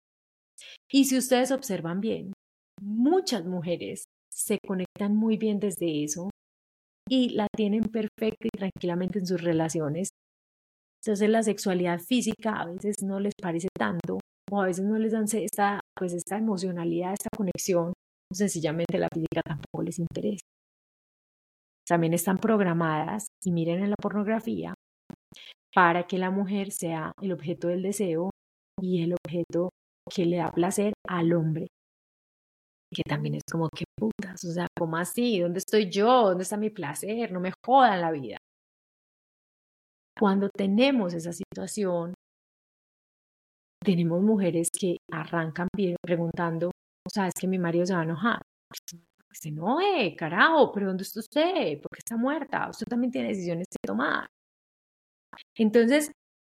Y 0.91 1.07
si 1.07 1.17
ustedes 1.17 1.53
observan 1.53 2.03
bien, 2.03 2.35
muchas 2.81 3.45
mujeres 3.45 4.05
se 4.33 4.59
conectan 4.66 5.14
muy 5.14 5.37
bien 5.37 5.61
desde 5.61 6.05
eso 6.05 6.31
y 7.09 7.31
la 7.31 7.47
tienen 7.55 7.85
perfecta 7.85 8.47
y 8.47 8.57
tranquilamente 8.57 9.19
en 9.19 9.27
sus 9.27 9.43
relaciones. 9.43 10.11
Entonces 11.03 11.29
la 11.29 11.43
sexualidad 11.43 11.99
física 11.99 12.61
a 12.61 12.66
veces 12.66 13.03
no 13.03 13.21
les 13.21 13.35
parece 13.40 13.69
tanto 13.77 14.21
o 14.51 14.61
a 14.61 14.66
veces 14.66 14.85
no 14.85 14.99
les 14.99 15.12
dan 15.12 15.25
esta, 15.33 15.81
pues 15.97 16.12
esta 16.12 16.37
emocionalidad, 16.37 17.12
esta 17.12 17.31
conexión, 17.37 17.93
sencillamente 18.33 18.99
la 18.99 19.09
física 19.12 19.43
tampoco 19.43 19.83
les 19.83 19.99
interesa. 19.99 20.45
También 21.87 22.14
están 22.14 22.38
programadas, 22.38 23.29
y 23.45 23.51
miren 23.51 23.83
en 23.83 23.90
la 23.90 23.97
pornografía, 24.01 24.75
para 25.75 26.07
que 26.07 26.19
la 26.19 26.31
mujer 26.31 26.71
sea 26.71 27.12
el 27.21 27.33
objeto 27.33 27.69
del 27.69 27.83
deseo 27.83 28.31
y 28.81 29.03
el 29.03 29.14
objeto 29.14 29.71
que 30.12 30.27
le 30.27 30.37
da 30.37 30.53
placer 30.53 30.93
al 31.09 31.33
hombre 31.33 31.69
que 32.92 33.03
también 33.03 33.37
es 33.37 33.42
como, 33.50 33.68
que 33.68 33.85
putas? 33.96 34.44
O 34.44 34.53
sea, 34.53 34.66
¿cómo 34.76 34.96
así? 34.96 35.40
¿Dónde 35.40 35.59
estoy 35.59 35.90
yo? 35.90 36.29
¿Dónde 36.29 36.42
está 36.42 36.57
mi 36.57 36.70
placer? 36.70 37.31
No 37.33 37.40
me 37.40 37.53
jodan 37.64 38.00
la 38.00 38.11
vida. 38.11 38.38
Cuando 40.18 40.50
tenemos 40.50 41.14
esa 41.14 41.33
situación, 41.33 42.14
tenemos 43.83 44.22
mujeres 44.22 44.68
que 44.70 44.98
arrancan 45.11 45.68
preguntando, 46.03 46.68
o 46.68 47.11
sea, 47.11 47.29
es 47.29 47.35
que 47.40 47.46
mi 47.46 47.59
marido 47.59 47.87
se 47.87 47.94
va 47.94 48.00
a 48.00 48.05
enojar. 48.05 48.42
Se 49.33 49.48
enoje, 49.48 50.14
carajo, 50.16 50.72
pero 50.72 50.88
¿dónde 50.88 51.05
está 51.05 51.20
usted? 51.20 51.81
¿Por 51.81 51.90
qué 51.92 51.98
está 51.98 52.16
muerta? 52.16 52.68
Usted 52.68 52.87
también 52.87 53.12
tiene 53.12 53.29
decisiones 53.29 53.66
que 53.70 53.87
tomar. 53.87 54.29
Entonces, 55.57 56.11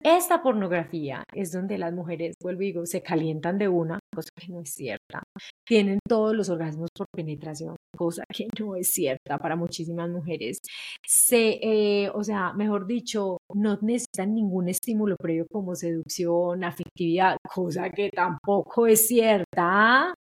esta 0.04 0.44
pornografía 0.44 1.24
es 1.34 1.52
donde 1.52 1.78
las 1.78 1.94
mujeres, 1.94 2.36
vuelvo 2.42 2.62
y 2.62 2.68
digo, 2.68 2.86
se 2.86 3.02
calientan 3.02 3.58
de 3.58 3.68
una, 3.70 4.00
cosa 4.14 4.30
que 4.36 4.48
no 4.50 4.62
es 4.62 4.74
cierta. 4.74 5.24
Tienen 5.66 6.00
todos 6.08 6.36
los 6.36 6.50
orgasmos 6.50 6.90
por 6.96 7.08
penetración, 7.14 7.76
cosa 7.96 8.24
que 8.30 8.48
no 8.60 8.76
es 8.76 8.92
cierta 8.92 9.38
para 9.38 9.56
muchísimas 9.56 10.10
mujeres. 10.10 10.60
Se, 11.08 11.60
eh, 11.62 12.10
o 12.14 12.24
sea, 12.24 12.54
mejor 12.54 12.86
dicho, 12.86 13.38
no 13.54 13.78
necesitan 13.82 14.34
ningún 14.34 14.70
estímulo 14.70 15.16
previo 15.18 15.46
como 15.52 15.76
seducción, 15.76 16.64
afectividad, 16.64 17.38
cosa 17.54 17.90
que 17.90 18.10
tampoco 18.10 18.88
es 18.88 19.08
cierta. 19.08 20.14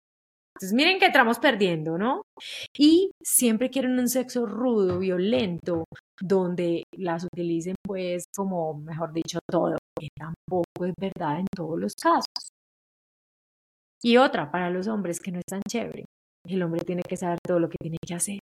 Entonces, 0.63 0.77
miren 0.77 1.01
que 1.01 1.07
estamos 1.07 1.41
perdiendo, 1.41 1.99
¿no? 1.99 2.23
Y 2.79 3.11
siempre 3.21 3.69
quieren 3.69 3.99
un 3.99 4.09
sexo 4.09 4.47
rudo, 4.47 5.01
violento, 5.01 5.87
donde 6.21 6.85
las 6.97 7.25
utilicen, 7.25 7.75
pues, 7.85 8.27
como, 8.33 8.75
mejor 8.75 9.13
dicho, 9.13 9.41
todo, 9.51 9.77
que 9.99 10.07
tampoco 10.17 10.87
es 10.87 10.93
verdad 10.97 11.41
en 11.41 11.47
todos 11.53 11.81
los 11.81 11.95
casos. 11.97 12.53
Y 14.01 14.19
otra 14.19 14.53
para 14.53 14.71
los 14.71 14.87
hombres 14.87 15.19
que 15.19 15.33
no 15.33 15.39
es 15.39 15.47
tan 15.51 15.63
chévere. 15.69 16.05
El 16.47 16.63
hombre 16.63 16.83
tiene 16.87 17.03
que 17.03 17.17
saber 17.17 17.39
todo 17.45 17.59
lo 17.59 17.69
que 17.69 17.79
tiene 17.81 17.99
que 18.07 18.15
hacer. 18.15 18.39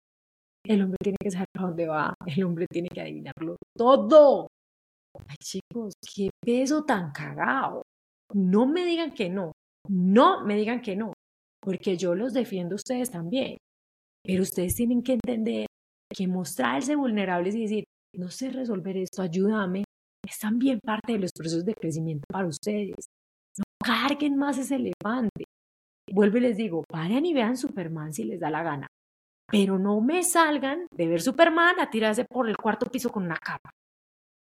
El 0.66 0.82
hombre 0.82 0.98
tiene 1.00 1.18
que 1.22 1.30
saber 1.30 1.48
a 1.56 1.62
dónde 1.62 1.88
va. 1.88 2.16
El 2.26 2.44
hombre 2.46 2.66
tiene 2.68 2.90
que 2.90 3.02
adivinarlo 3.02 3.58
todo. 3.78 4.48
Ay, 5.28 5.36
chicos, 5.40 5.94
qué 6.16 6.32
peso 6.44 6.84
tan 6.84 7.12
cagado. 7.12 7.84
No 8.34 8.66
me 8.66 8.86
digan 8.86 9.12
que 9.14 9.30
no. 9.30 9.52
No 9.88 10.44
me 10.44 10.56
digan 10.56 10.82
que 10.82 10.96
no. 10.96 11.14
Porque 11.62 11.98
yo 11.98 12.16
los 12.16 12.34
defiendo 12.34 12.76
a 12.76 12.78
ustedes 12.78 13.12
también. 13.12 13.58
Pero 14.24 14.44
ustedes 14.44 14.76
tienen 14.76 15.02
que 15.02 15.14
entender 15.14 15.68
que 16.14 16.28
mostrarse 16.28 16.96
vulnerables 16.96 17.56
y 17.56 17.62
decir, 17.62 17.84
no 18.16 18.30
sé 18.30 18.50
resolver 18.50 18.98
esto, 18.98 19.22
ayúdame, 19.22 19.84
es 20.26 20.40
también 20.40 20.80
parte 20.84 21.14
de 21.14 21.20
los 21.20 21.32
procesos 21.32 21.66
de 21.66 21.74
crecimiento 21.74 22.26
para 22.32 22.48
ustedes. 22.48 23.08
No 23.58 23.64
carguen 23.84 24.38
más 24.38 24.58
ese 24.58 24.76
elefante. 24.76 25.46
Vuelvo 26.12 26.38
y 26.38 26.42
les 26.42 26.58
digo, 26.58 26.84
paren 26.90 27.26
y 27.26 27.34
vean 27.34 27.58
Superman 27.58 28.14
si 28.14 28.24
les 28.24 28.40
da 28.40 28.50
la 28.50 28.64
gana. 28.64 28.88
Pero 29.50 29.80
no 29.80 30.02
me 30.02 30.24
salgan 30.24 30.88
de 30.92 31.08
ver 31.08 31.22
Superman 31.22 31.80
a 31.80 31.90
tirarse 31.90 32.26
por 32.26 32.50
el 32.50 32.58
cuarto 32.58 32.88
piso 32.88 33.10
con 33.10 33.24
una 33.24 33.38
capa. 33.38 33.70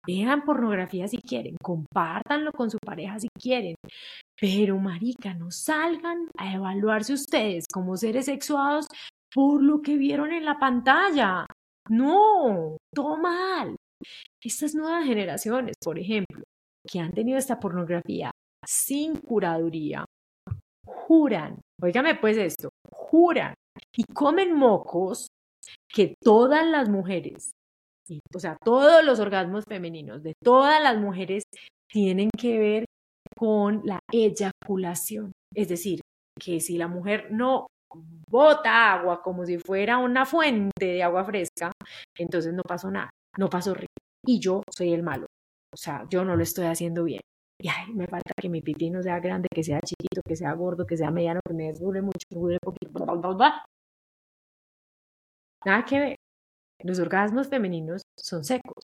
Vean 0.05 0.43
pornografía 0.43 1.07
si 1.07 1.17
quieren, 1.17 1.55
compártanlo 1.61 2.51
con 2.51 2.69
su 2.69 2.77
pareja 2.83 3.19
si 3.19 3.27
quieren. 3.39 3.75
Pero, 4.39 4.77
marica, 4.77 5.33
no 5.33 5.51
salgan 5.51 6.27
a 6.37 6.53
evaluarse 6.53 7.13
ustedes 7.13 7.65
como 7.71 7.97
seres 7.97 8.25
sexuados 8.25 8.87
por 9.33 9.61
lo 9.61 9.81
que 9.81 9.97
vieron 9.97 10.31
en 10.31 10.45
la 10.45 10.57
pantalla. 10.57 11.45
No, 11.89 12.77
todo 12.93 13.17
mal. 13.17 13.75
Estas 14.43 14.73
nuevas 14.73 15.05
generaciones, 15.05 15.75
por 15.83 15.99
ejemplo, 15.99 16.43
que 16.87 16.99
han 16.99 17.11
tenido 17.11 17.37
esta 17.37 17.59
pornografía 17.59 18.31
sin 18.65 19.15
curaduría, 19.17 20.05
juran, 20.85 21.59
oígame 21.81 22.15
pues 22.15 22.37
esto, 22.37 22.69
juran 22.91 23.53
y 23.95 24.03
comen 24.13 24.53
mocos 24.53 25.27
que 25.87 26.15
todas 26.23 26.65
las 26.65 26.89
mujeres, 26.89 27.51
o 28.33 28.39
sea, 28.39 28.57
todos 28.63 29.03
los 29.03 29.19
orgasmos 29.19 29.63
femeninos 29.67 30.23
de 30.23 30.33
todas 30.43 30.81
las 30.81 30.97
mujeres 30.97 31.43
tienen 31.89 32.29
que 32.37 32.57
ver 32.57 32.85
con 33.37 33.81
la 33.85 33.99
eyaculación. 34.11 35.31
Es 35.53 35.69
decir, 35.69 36.01
que 36.39 36.59
si 36.59 36.77
la 36.77 36.87
mujer 36.87 37.31
no 37.31 37.67
bota 38.29 38.93
agua 38.93 39.21
como 39.21 39.45
si 39.45 39.57
fuera 39.57 39.97
una 39.97 40.25
fuente 40.25 40.85
de 40.85 41.03
agua 41.03 41.25
fresca, 41.25 41.71
entonces 42.17 42.53
no 42.53 42.63
pasó 42.63 42.89
nada, 42.89 43.09
no 43.37 43.49
pasó 43.49 43.73
rico. 43.73 43.91
Y 44.25 44.39
yo 44.39 44.63
soy 44.75 44.93
el 44.93 45.03
malo. 45.03 45.25
O 45.73 45.77
sea, 45.77 46.05
yo 46.09 46.23
no 46.25 46.35
lo 46.35 46.43
estoy 46.43 46.65
haciendo 46.65 47.03
bien. 47.03 47.21
Y 47.59 47.67
ay, 47.67 47.93
me 47.93 48.07
falta 48.07 48.33
que 48.39 48.49
mi 48.49 48.61
pipí 48.61 48.89
no 48.89 49.03
sea 49.03 49.19
grande, 49.19 49.47
que 49.53 49.63
sea 49.63 49.79
chiquito, 49.81 50.21
que 50.27 50.35
sea 50.35 50.53
gordo, 50.53 50.85
que 50.85 50.97
sea 50.97 51.11
mediano, 51.11 51.39
que 51.47 51.53
me 51.53 51.71
mucho, 52.01 52.25
que 52.27 52.35
dure 52.35 52.57
poquito. 52.59 53.05
Nada 55.65 55.85
que 55.85 55.99
ver. 55.99 56.15
Los 56.83 56.99
orgasmos 56.99 57.47
femeninos 57.49 58.00
son 58.21 58.43
secos. 58.43 58.83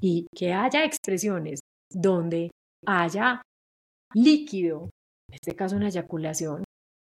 Y 0.00 0.26
que 0.34 0.52
haya 0.52 0.84
expresiones 0.84 1.60
donde 1.90 2.50
haya 2.86 3.42
líquido, 4.12 4.90
en 5.28 5.34
este 5.34 5.54
caso 5.54 5.76
una 5.76 5.88
eyaculación, 5.88 6.64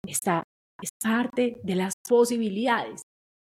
está, 0.07 0.43
es 0.81 0.89
parte 1.03 1.59
de 1.63 1.75
las 1.75 1.93
posibilidades, 2.07 3.01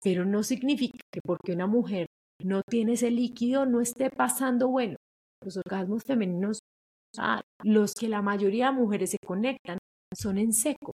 pero 0.03 0.25
no 0.25 0.43
significa 0.43 0.99
que 1.11 1.21
porque 1.23 1.53
una 1.53 1.67
mujer 1.67 2.07
no 2.43 2.61
tiene 2.67 2.93
ese 2.93 3.11
líquido 3.11 3.65
no 3.65 3.81
esté 3.81 4.09
pasando 4.09 4.69
bueno. 4.69 4.95
Los 5.43 5.57
orgasmos 5.57 6.03
femeninos, 6.03 6.59
ah, 7.17 7.41
los 7.63 7.93
que 7.93 8.09
la 8.09 8.21
mayoría 8.21 8.67
de 8.67 8.73
mujeres 8.73 9.11
se 9.11 9.17
conectan, 9.25 9.77
son 10.15 10.37
en 10.37 10.53
seco. 10.53 10.91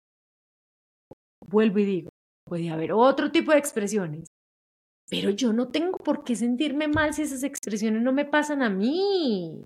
Vuelvo 1.48 1.80
y 1.80 1.86
digo, 1.86 2.10
puede 2.48 2.70
haber 2.70 2.92
otro 2.94 3.32
tipo 3.32 3.52
de 3.52 3.60
expresiones, 3.60 4.26
pero 5.10 5.30
yo 5.30 5.54
no 5.54 5.70
tengo 5.70 5.98
por 5.98 6.24
qué 6.24 6.36
sentirme 6.36 6.88
mal 6.88 7.14
si 7.14 7.22
esas 7.24 7.44
expresiones 7.44 8.02
no 8.02 8.12
me 8.14 8.26
pasan 8.26 8.62
a 8.62 8.70
mí. 8.70 9.64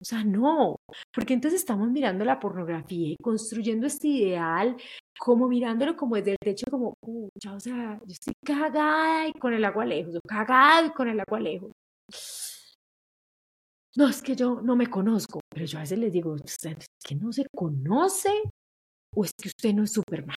O 0.00 0.04
sea, 0.04 0.24
no, 0.24 0.76
porque 1.14 1.32
entonces 1.32 1.60
estamos 1.60 1.88
mirando 1.88 2.24
la 2.24 2.40
pornografía 2.40 3.10
y 3.10 3.16
construyendo 3.22 3.86
este 3.86 4.08
ideal, 4.08 4.76
como 5.16 5.46
mirándolo 5.46 5.94
como 5.94 6.16
desde 6.16 6.32
el 6.32 6.38
techo, 6.42 6.66
como, 6.68 6.94
o 7.00 7.60
sea, 7.60 8.00
yo 8.04 8.12
estoy 8.12 8.34
cagada 8.44 9.28
y 9.28 9.32
con 9.34 9.54
el 9.54 9.64
agua 9.64 9.84
lejos, 9.84 10.16
o 10.16 10.20
cagada 10.26 10.86
y 10.86 10.90
con 10.90 11.08
el 11.08 11.20
agua 11.20 11.38
lejos. 11.38 11.70
No, 13.94 14.08
es 14.08 14.22
que 14.22 14.34
yo 14.34 14.60
no 14.60 14.74
me 14.74 14.88
conozco, 14.88 15.40
pero 15.48 15.66
yo 15.66 15.78
a 15.78 15.82
veces 15.82 15.98
les 15.98 16.12
digo, 16.12 16.34
¿es 16.34 16.56
que 17.04 17.14
no 17.14 17.32
se 17.32 17.46
conoce 17.54 18.42
o 19.14 19.24
es 19.24 19.30
que 19.40 19.48
usted 19.48 19.72
no 19.72 19.84
es 19.84 19.92
Superman? 19.92 20.34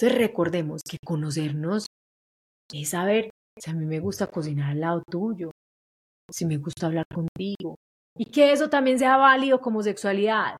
Entonces 0.00 0.16
recordemos 0.16 0.82
que 0.88 0.96
conocernos 1.04 1.86
es 2.72 2.88
saber 2.88 3.30
si 3.58 3.68
a 3.68 3.74
mí 3.74 3.84
me 3.84 3.98
gusta 3.98 4.28
cocinar 4.28 4.70
al 4.70 4.80
lado 4.80 5.02
tuyo, 5.10 5.50
si 6.30 6.46
me 6.46 6.56
gusta 6.56 6.86
hablar 6.86 7.04
contigo. 7.12 7.74
Y 8.16 8.26
que 8.26 8.52
eso 8.52 8.70
también 8.70 9.00
sea 9.00 9.16
válido 9.16 9.60
como 9.60 9.82
sexualidad, 9.82 10.56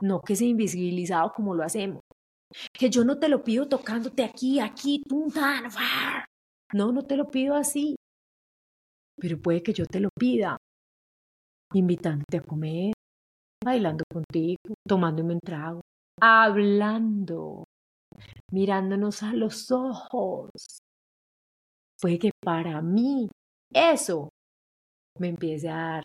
no 0.00 0.20
que 0.20 0.34
sea 0.34 0.48
invisibilizado 0.48 1.32
como 1.32 1.54
lo 1.54 1.62
hacemos. 1.62 2.00
Que 2.72 2.90
yo 2.90 3.04
no 3.04 3.20
te 3.20 3.28
lo 3.28 3.44
pido 3.44 3.68
tocándote 3.68 4.24
aquí, 4.24 4.58
aquí, 4.58 5.00
punta, 5.08 5.62
no, 6.72 6.90
no 6.90 7.04
te 7.04 7.16
lo 7.16 7.30
pido 7.30 7.54
así. 7.54 7.94
Pero 9.16 9.40
puede 9.40 9.62
que 9.62 9.72
yo 9.72 9.86
te 9.86 10.00
lo 10.00 10.08
pida, 10.18 10.56
invitándote 11.72 12.38
a 12.38 12.42
comer, 12.42 12.92
bailando 13.64 14.02
contigo, 14.12 14.74
tomándome 14.84 15.34
un 15.34 15.40
trago, 15.40 15.82
hablando, 16.20 17.62
mirándonos 18.52 19.22
a 19.22 19.32
los 19.32 19.70
ojos. 19.70 20.50
Puede 22.00 22.18
que 22.18 22.30
para 22.42 22.82
mí 22.82 23.28
eso 23.72 24.28
me 25.18 25.28
empiece 25.28 25.68
a 25.68 25.76
dar 25.76 26.02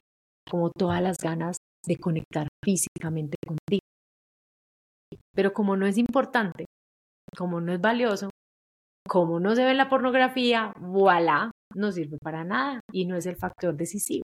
como 0.49 0.71
todas 0.71 1.01
las 1.01 1.17
ganas 1.17 1.57
de 1.85 1.97
conectar 1.97 2.47
físicamente 2.63 3.35
contigo. 3.45 3.81
Pero 5.33 5.53
como 5.53 5.75
no 5.75 5.85
es 5.85 5.97
importante, 5.97 6.65
como 7.35 7.61
no 7.61 7.73
es 7.73 7.81
valioso, 7.81 8.29
como 9.07 9.39
no 9.39 9.55
se 9.55 9.63
ve 9.63 9.71
en 9.71 9.77
la 9.77 9.89
pornografía, 9.89 10.73
voilà, 10.79 11.51
no 11.75 11.91
sirve 11.91 12.17
para 12.21 12.43
nada 12.43 12.81
y 12.91 13.05
no 13.05 13.15
es 13.15 13.25
el 13.25 13.35
factor 13.35 13.75
decisivo. 13.75 14.23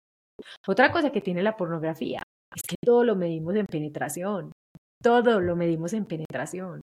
Otra 0.67 0.91
cosa 0.91 1.12
que 1.12 1.21
tiene 1.21 1.43
la 1.43 1.56
pornografía 1.56 2.23
es 2.56 2.63
que 2.63 2.75
todo 2.84 3.04
lo 3.04 3.15
medimos 3.15 3.56
en 3.56 3.65
penetración, 3.65 4.51
todo 5.01 5.39
lo 5.39 5.56
medimos 5.56 5.93
en 5.93 6.06
penetración. 6.06 6.82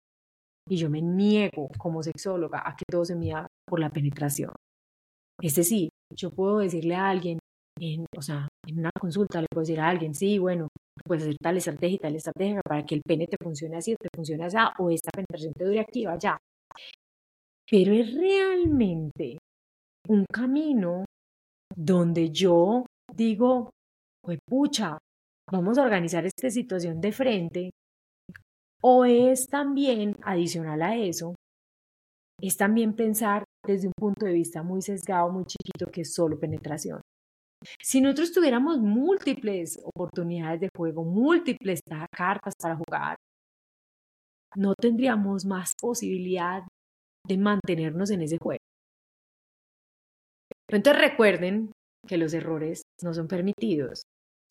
Y 0.71 0.77
yo 0.77 0.89
me 0.89 1.01
niego 1.01 1.67
como 1.77 2.01
sexóloga 2.01 2.63
a 2.65 2.75
que 2.77 2.85
todo 2.89 3.03
se 3.03 3.15
mida 3.15 3.45
por 3.67 3.81
la 3.81 3.89
penetración. 3.89 4.53
Es 5.41 5.55
decir, 5.55 5.89
yo 6.15 6.29
puedo 6.29 6.59
decirle 6.59 6.95
a 6.95 7.09
alguien, 7.09 7.39
en, 7.77 8.05
o 8.15 8.21
sea, 8.21 8.47
en 8.65 8.79
una 8.79 8.91
consulta 8.97 9.41
le 9.41 9.47
puedo 9.51 9.63
decir 9.63 9.81
a 9.81 9.89
alguien, 9.89 10.13
sí, 10.13 10.37
bueno, 10.39 10.69
puedes 11.03 11.23
hacer 11.23 11.35
tal 11.41 11.57
estrategia 11.57 11.95
y 11.95 11.99
tal 11.99 12.15
estrategia 12.15 12.61
para 12.63 12.85
que 12.85 12.95
el 12.95 13.01
pene 13.05 13.27
te 13.27 13.37
funcione 13.41 13.75
así 13.75 13.93
o 13.93 13.97
te 13.99 14.07
funcione 14.15 14.45
así 14.45 14.57
o 14.79 14.89
esta 14.89 15.09
penetración 15.11 15.53
te 15.53 15.65
dure 15.65 15.79
activa 15.81 16.17
ya. 16.17 16.37
Pero 17.69 17.93
es 17.93 18.13
realmente 18.13 19.39
un 20.07 20.25
camino 20.31 21.05
donde 21.75 22.29
yo 22.29 22.85
digo, 23.13 23.71
pues 24.23 24.39
pucha, 24.47 24.97
vamos 25.51 25.77
a 25.77 25.83
organizar 25.83 26.25
esta 26.25 26.49
situación 26.49 27.01
de 27.01 27.11
frente. 27.11 27.71
O 28.83 29.05
es 29.05 29.47
también, 29.47 30.15
adicional 30.23 30.81
a 30.81 30.95
eso, 30.95 31.35
es 32.41 32.57
también 32.57 32.95
pensar 32.95 33.43
desde 33.65 33.87
un 33.87 33.93
punto 33.95 34.25
de 34.25 34.33
vista 34.33 34.63
muy 34.63 34.81
sesgado, 34.81 35.29
muy 35.31 35.45
chiquito, 35.45 35.91
que 35.91 36.01
es 36.01 36.13
solo 36.13 36.39
penetración. 36.39 37.01
Si 37.79 38.01
nosotros 38.01 38.31
tuviéramos 38.31 38.79
múltiples 38.79 39.79
oportunidades 39.83 40.61
de 40.61 40.69
juego, 40.75 41.03
múltiples 41.03 41.79
cartas 42.11 42.55
para 42.59 42.75
jugar, 42.75 43.15
no 44.55 44.73
tendríamos 44.73 45.45
más 45.45 45.73
posibilidad 45.79 46.63
de 47.27 47.37
mantenernos 47.37 48.09
en 48.09 48.23
ese 48.23 48.37
juego. 48.41 48.59
Entonces 50.69 51.01
recuerden 51.01 51.71
que 52.07 52.17
los 52.17 52.33
errores 52.33 52.81
no 53.03 53.13
son 53.13 53.27
permitidos. 53.27 54.01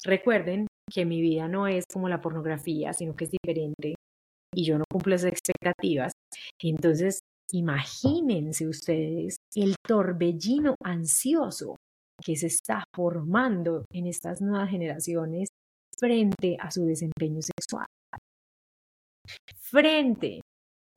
Recuerden 0.05 0.69
que 0.89 1.05
mi 1.05 1.21
vida 1.21 1.49
no 1.49 1.67
es 1.67 1.85
como 1.93 2.09
la 2.09 2.21
pornografía, 2.21 2.93
sino 2.93 3.17
que 3.17 3.25
es 3.25 3.31
diferente 3.31 3.95
y 4.55 4.65
yo 4.65 4.79
no 4.79 4.85
cumplo 4.91 5.15
esas 5.15 5.33
expectativas. 5.33 6.13
Entonces, 6.61 7.21
imagínense 7.53 8.67
ustedes 8.69 9.37
el 9.55 9.75
torbellino 9.87 10.75
ansioso 10.85 11.77
que 12.23 12.37
se 12.37 12.47
está 12.47 12.85
formando 12.95 13.85
en 13.93 14.07
estas 14.07 14.41
nuevas 14.41 14.71
generaciones 14.71 15.49
frente 15.99 16.57
a 16.59 16.71
su 16.71 16.85
desempeño 16.85 17.41
sexual, 17.43 17.87
frente 19.59 20.41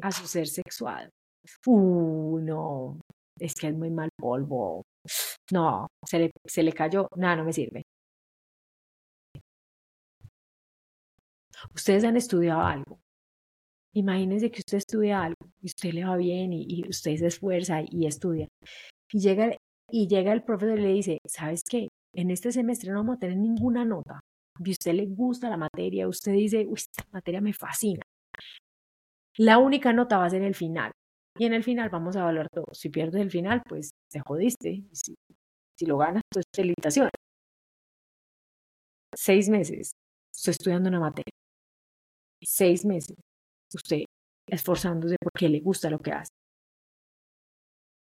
a 0.01 0.11
su 0.11 0.27
ser 0.27 0.47
sexual. 0.47 1.09
Uh, 1.65 2.39
no, 2.39 2.99
es 3.39 3.53
que 3.55 3.67
es 3.67 3.75
muy 3.75 3.89
mal 3.89 4.09
polvo. 4.17 4.83
No, 5.51 5.87
se 6.05 6.19
le, 6.19 6.31
se 6.45 6.63
le 6.63 6.71
cayó, 6.71 7.07
nada, 7.15 7.37
no 7.37 7.43
me 7.43 7.53
sirve. 7.53 7.83
Ustedes 11.75 12.03
han 12.03 12.17
estudiado 12.17 12.61
algo. 12.61 13.02
Imagínense 13.95 14.49
que 14.49 14.59
usted 14.59 14.77
estudia 14.79 15.21
algo 15.21 15.51
y 15.61 15.67
usted 15.67 15.91
le 15.93 16.03
va 16.03 16.17
bien 16.17 16.51
y, 16.51 16.83
usted 16.89 17.15
se 17.15 17.27
esfuerza 17.27 17.81
y 17.87 18.07
estudia. 18.07 18.47
Y 19.11 19.19
llega, 19.19 19.55
y 19.89 20.07
llega 20.07 20.33
el 20.33 20.43
profesor 20.43 20.79
y 20.79 20.81
le 20.81 20.93
dice, 20.93 21.19
¿sabes 21.27 21.63
qué? 21.63 21.89
En 22.15 22.31
este 22.31 22.51
semestre 22.51 22.91
no 22.91 22.99
vamos 22.99 23.17
a 23.17 23.19
tener 23.19 23.37
ninguna 23.37 23.85
nota. 23.85 24.19
Y 24.63 24.71
usted 24.71 24.93
le 24.93 25.05
gusta 25.05 25.49
la 25.49 25.57
materia, 25.57 26.07
usted 26.07 26.33
dice, 26.33 26.65
uy, 26.67 26.75
esta 26.75 27.03
materia 27.11 27.41
me 27.41 27.53
fascina. 27.53 28.01
La 29.37 29.59
única 29.59 29.93
nota 29.93 30.17
va 30.17 30.25
a 30.25 30.29
ser 30.29 30.41
el 30.41 30.55
final. 30.55 30.91
Y 31.37 31.45
en 31.45 31.53
el 31.53 31.63
final 31.63 31.89
vamos 31.89 32.15
a 32.15 32.21
evaluar 32.21 32.47
todo. 32.49 32.67
Si 32.73 32.89
pierdes 32.89 33.21
el 33.21 33.31
final, 33.31 33.61
pues 33.67 33.91
te 34.09 34.19
jodiste. 34.19 34.85
Si, 34.91 35.15
si 35.77 35.85
lo 35.85 35.97
ganas, 35.97 36.21
pues 36.31 36.45
felicitaciones. 36.55 37.11
Seis 39.15 39.49
meses. 39.49 39.93
Estoy 40.35 40.51
estudiando 40.51 40.89
una 40.89 40.99
materia. 40.99 41.33
Seis 42.41 42.85
meses 42.85 43.15
usted 43.75 44.05
esforzándose 44.47 45.15
porque 45.21 45.49
le 45.49 45.59
gusta 45.59 45.89
lo 45.89 45.99
que 45.99 46.11
hace. 46.11 46.31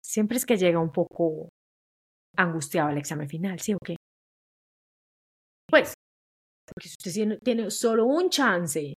Siempre 0.02 0.38
es 0.38 0.46
que 0.46 0.56
llega 0.56 0.78
un 0.78 0.90
poco 0.90 1.48
angustiado 2.36 2.88
al 2.88 2.98
examen 2.98 3.28
final, 3.28 3.60
¿sí 3.60 3.74
o 3.74 3.78
qué? 3.84 3.96
Pues, 5.68 5.92
porque 6.66 6.88
si 6.88 6.94
usted 6.98 7.38
tiene 7.42 7.70
solo 7.70 8.06
un 8.06 8.30
chance 8.30 8.94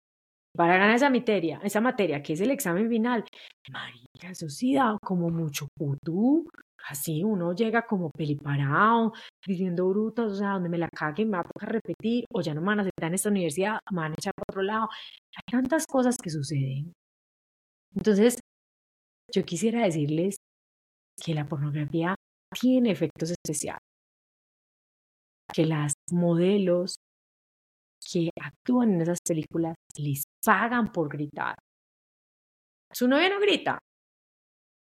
para 0.55 0.77
ganar 0.77 0.97
esa 0.97 1.09
materia, 1.09 1.61
esa 1.63 1.81
materia 1.81 2.23
que 2.23 2.33
es 2.33 2.41
el 2.41 2.51
examen 2.51 2.89
final, 2.89 3.25
marica, 3.71 4.31
eso 4.31 4.47
como 5.03 5.31
mucho 5.31 5.69
putú. 5.77 6.49
Así 6.87 7.23
uno 7.25 7.53
llega 7.55 7.87
como 7.87 8.11
peliparado, 8.11 9.13
diciendo 9.47 9.89
brutos, 9.89 10.33
o 10.33 10.37
sea, 10.37 10.53
donde 10.53 10.69
me 10.69 10.79
la 10.79 10.89
cague, 10.89 11.25
me 11.25 11.39
va 11.39 11.45
a 11.61 11.67
repetir, 11.67 12.25
o 12.33 12.41
ya 12.41 12.55
no 12.55 12.61
me 12.61 12.69
van 12.69 12.81
a 12.81 12.83
aceptar 12.83 13.09
en 13.09 13.15
esta 13.15 13.29
universidad, 13.29 13.79
me 13.91 14.01
van 14.01 14.13
a 14.13 14.15
echar 14.15 14.33
por 14.35 14.45
otro 14.49 14.63
lado. 14.63 14.89
Hay 15.37 15.43
tantas 15.51 15.87
cosas 15.87 16.17
que 16.17 16.31
suceden. 16.31 16.93
Entonces, 17.95 18.39
yo 19.33 19.45
quisiera 19.45 19.83
decirles 19.85 20.37
que 21.23 21.35
la 21.35 21.47
pornografía 21.47 22.15
tiene 22.59 22.91
efectos 22.91 23.31
especiales, 23.31 23.83
que 25.53 25.67
las 25.67 25.93
modelos 26.11 26.97
que 28.11 28.31
actúan 28.41 28.95
en 28.95 29.03
esas 29.03 29.19
películas 29.27 29.75
les 29.97 30.25
pagan 30.45 30.93
por 30.93 31.09
gritar. 31.09 31.57
Su 32.93 33.07
novia 33.09 33.29
no 33.29 33.41
grita. 33.41 33.79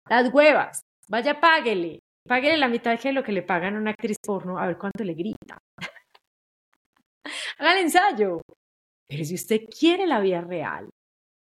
Las 0.09 0.33
huevas. 0.33 0.81
Vaya, 1.07 1.39
páguele. 1.39 1.99
Páguele 2.27 2.57
la 2.57 2.67
mitad 2.67 2.99
de 2.99 3.13
lo 3.13 3.23
que 3.23 3.31
le 3.31 3.43
pagan 3.43 3.75
a 3.75 3.79
una 3.79 3.91
actriz 3.91 4.17
porno 4.25 4.57
a 4.57 4.65
ver 4.65 4.77
cuánto 4.77 5.03
le 5.03 5.13
grita. 5.13 5.57
Haga 7.59 7.73
el 7.73 7.85
ensayo. 7.85 8.41
Pero 9.07 9.23
si 9.23 9.35
usted 9.35 9.61
quiere 9.69 10.07
la 10.07 10.19
vida 10.19 10.41
real, 10.41 10.89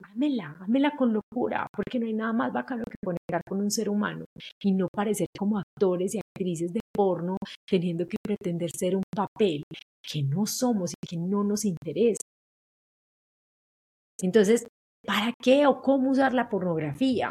ámela, 0.04 0.56
ámela 0.61 0.94
con 0.96 1.14
locura, 1.14 1.66
porque 1.74 1.98
no 1.98 2.06
hay 2.06 2.12
nada 2.12 2.34
más 2.34 2.52
bacano 2.52 2.84
que 2.84 2.96
conectar 3.02 3.40
con 3.48 3.61
un 3.61 3.70
ser 3.70 3.88
humano 3.88 4.26
y 4.62 4.72
no 4.72 4.88
parecer 4.92 5.28
como 5.37 5.58
actores 5.58 6.14
y 6.14 6.18
actrices 6.18 6.72
de 6.72 6.80
porno 6.94 7.38
teniendo 7.66 8.06
que 8.06 8.16
pretender 8.22 8.70
ser 8.70 8.96
un 8.96 9.02
papel 9.14 9.62
que 10.02 10.22
no 10.22 10.44
somos 10.44 10.92
y 10.92 11.06
que 11.06 11.16
no 11.16 11.42
nos 11.42 11.64
interesa. 11.64 12.20
Entonces, 14.20 14.66
¿para 15.06 15.32
qué 15.42 15.66
o 15.66 15.80
cómo 15.80 16.11
usar 16.11 16.34
la 16.34 16.48
pornografía? 16.48 17.30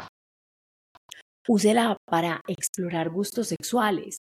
Úsela 1.48 1.96
para 2.04 2.42
explorar 2.46 3.08
gustos 3.08 3.48
sexuales, 3.48 4.18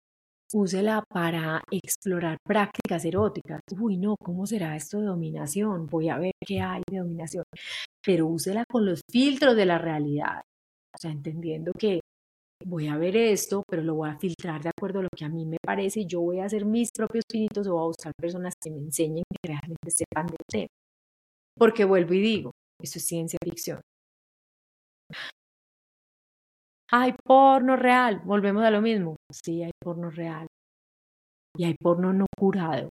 úsela 0.54 1.04
para 1.10 1.62
explorar 1.70 2.38
prácticas 2.42 3.04
eróticas. 3.04 3.60
Uy, 3.78 3.98
no, 3.98 4.16
¿cómo 4.18 4.46
será 4.46 4.78
esto 4.78 5.02
de 5.02 5.08
dominación? 5.08 5.88
Voy 5.88 6.08
a 6.08 6.18
ver 6.20 6.32
qué 6.40 6.62
hay 6.62 6.82
de 6.90 7.00
dominación. 7.00 7.44
Pero 8.02 8.28
úsela 8.28 8.64
con 8.70 8.86
los 8.86 9.02
filtros 9.12 9.58
de 9.58 9.66
la 9.66 9.78
realidad. 9.78 10.42
O 10.96 10.98
sea, 10.98 11.12
entendiendo 11.12 11.74
que 11.78 12.00
voy 12.66 12.88
a 12.88 12.98
ver 12.98 13.18
esto, 13.18 13.64
pero 13.68 13.84
lo 13.84 13.96
voy 13.96 14.10
a 14.10 14.18
filtrar 14.18 14.64
de 14.64 14.70
acuerdo 14.70 15.00
a 15.00 15.04
lo 15.04 15.10
que 15.14 15.26
a 15.26 15.30
mí 15.30 15.46
me 15.46 15.58
parece 15.62 16.06
yo 16.06 16.22
voy 16.22 16.40
a 16.40 16.46
hacer 16.46 16.66
mis 16.66 16.92
propios 16.96 17.26
pinitos 17.30 17.68
o 17.68 17.74
voy 17.74 17.84
a 17.84 17.88
buscar 17.88 18.14
personas 18.18 18.54
que 18.62 18.72
me 18.72 18.80
enseñen 18.80 19.26
que 19.30 19.50
realmente 19.50 19.92
sepan 19.92 20.28
del 20.28 20.46
tema. 20.50 20.68
Porque 21.58 21.84
vuelvo 21.84 22.14
y 22.14 22.22
digo, 22.22 22.52
eso 22.82 23.00
es 23.00 23.06
ciencia 23.06 23.38
ficción. 23.44 23.82
Hay 26.92 27.14
porno 27.24 27.76
real, 27.76 28.22
volvemos 28.24 28.64
a 28.64 28.72
lo 28.72 28.82
mismo. 28.82 29.18
Sí, 29.32 29.62
hay 29.64 29.72
porno 29.84 30.10
real. 30.10 30.48
Y 31.58 31.66
hay 31.66 31.76
porno 31.76 32.14
no 32.14 32.26
curado. 32.38 32.90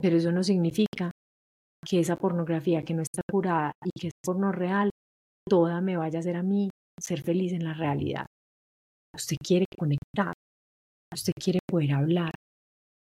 Pero 0.00 0.16
eso 0.16 0.32
no 0.32 0.42
significa 0.42 1.10
que 1.84 2.00
esa 2.00 2.16
pornografía 2.16 2.84
que 2.84 2.94
no 2.94 3.02
está 3.02 3.22
curada 3.30 3.72
y 3.84 3.90
que 4.00 4.08
es 4.08 4.12
porno 4.24 4.50
real, 4.50 4.90
toda 5.48 5.80
me 5.80 5.96
vaya 5.96 6.18
a 6.18 6.20
hacer 6.20 6.36
a 6.36 6.42
mí 6.42 6.70
ser 7.00 7.22
feliz 7.22 7.52
en 7.52 7.64
la 7.64 7.74
realidad. 7.74 8.26
Usted 9.14 9.36
quiere 9.44 9.66
conectar, 9.78 10.32
usted 11.12 11.32
quiere 11.40 11.60
poder 11.66 11.92
hablar, 11.92 12.32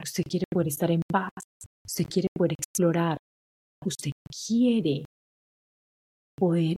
usted 0.04 0.24
quiere 0.24 0.46
poder 0.52 0.68
estar 0.68 0.92
en 0.92 1.02
paz, 1.12 1.32
usted 1.86 2.06
quiere 2.06 2.28
poder 2.36 2.54
explorar, 2.54 3.18
usted 3.86 4.12
quiere 4.30 5.06
poder 6.38 6.76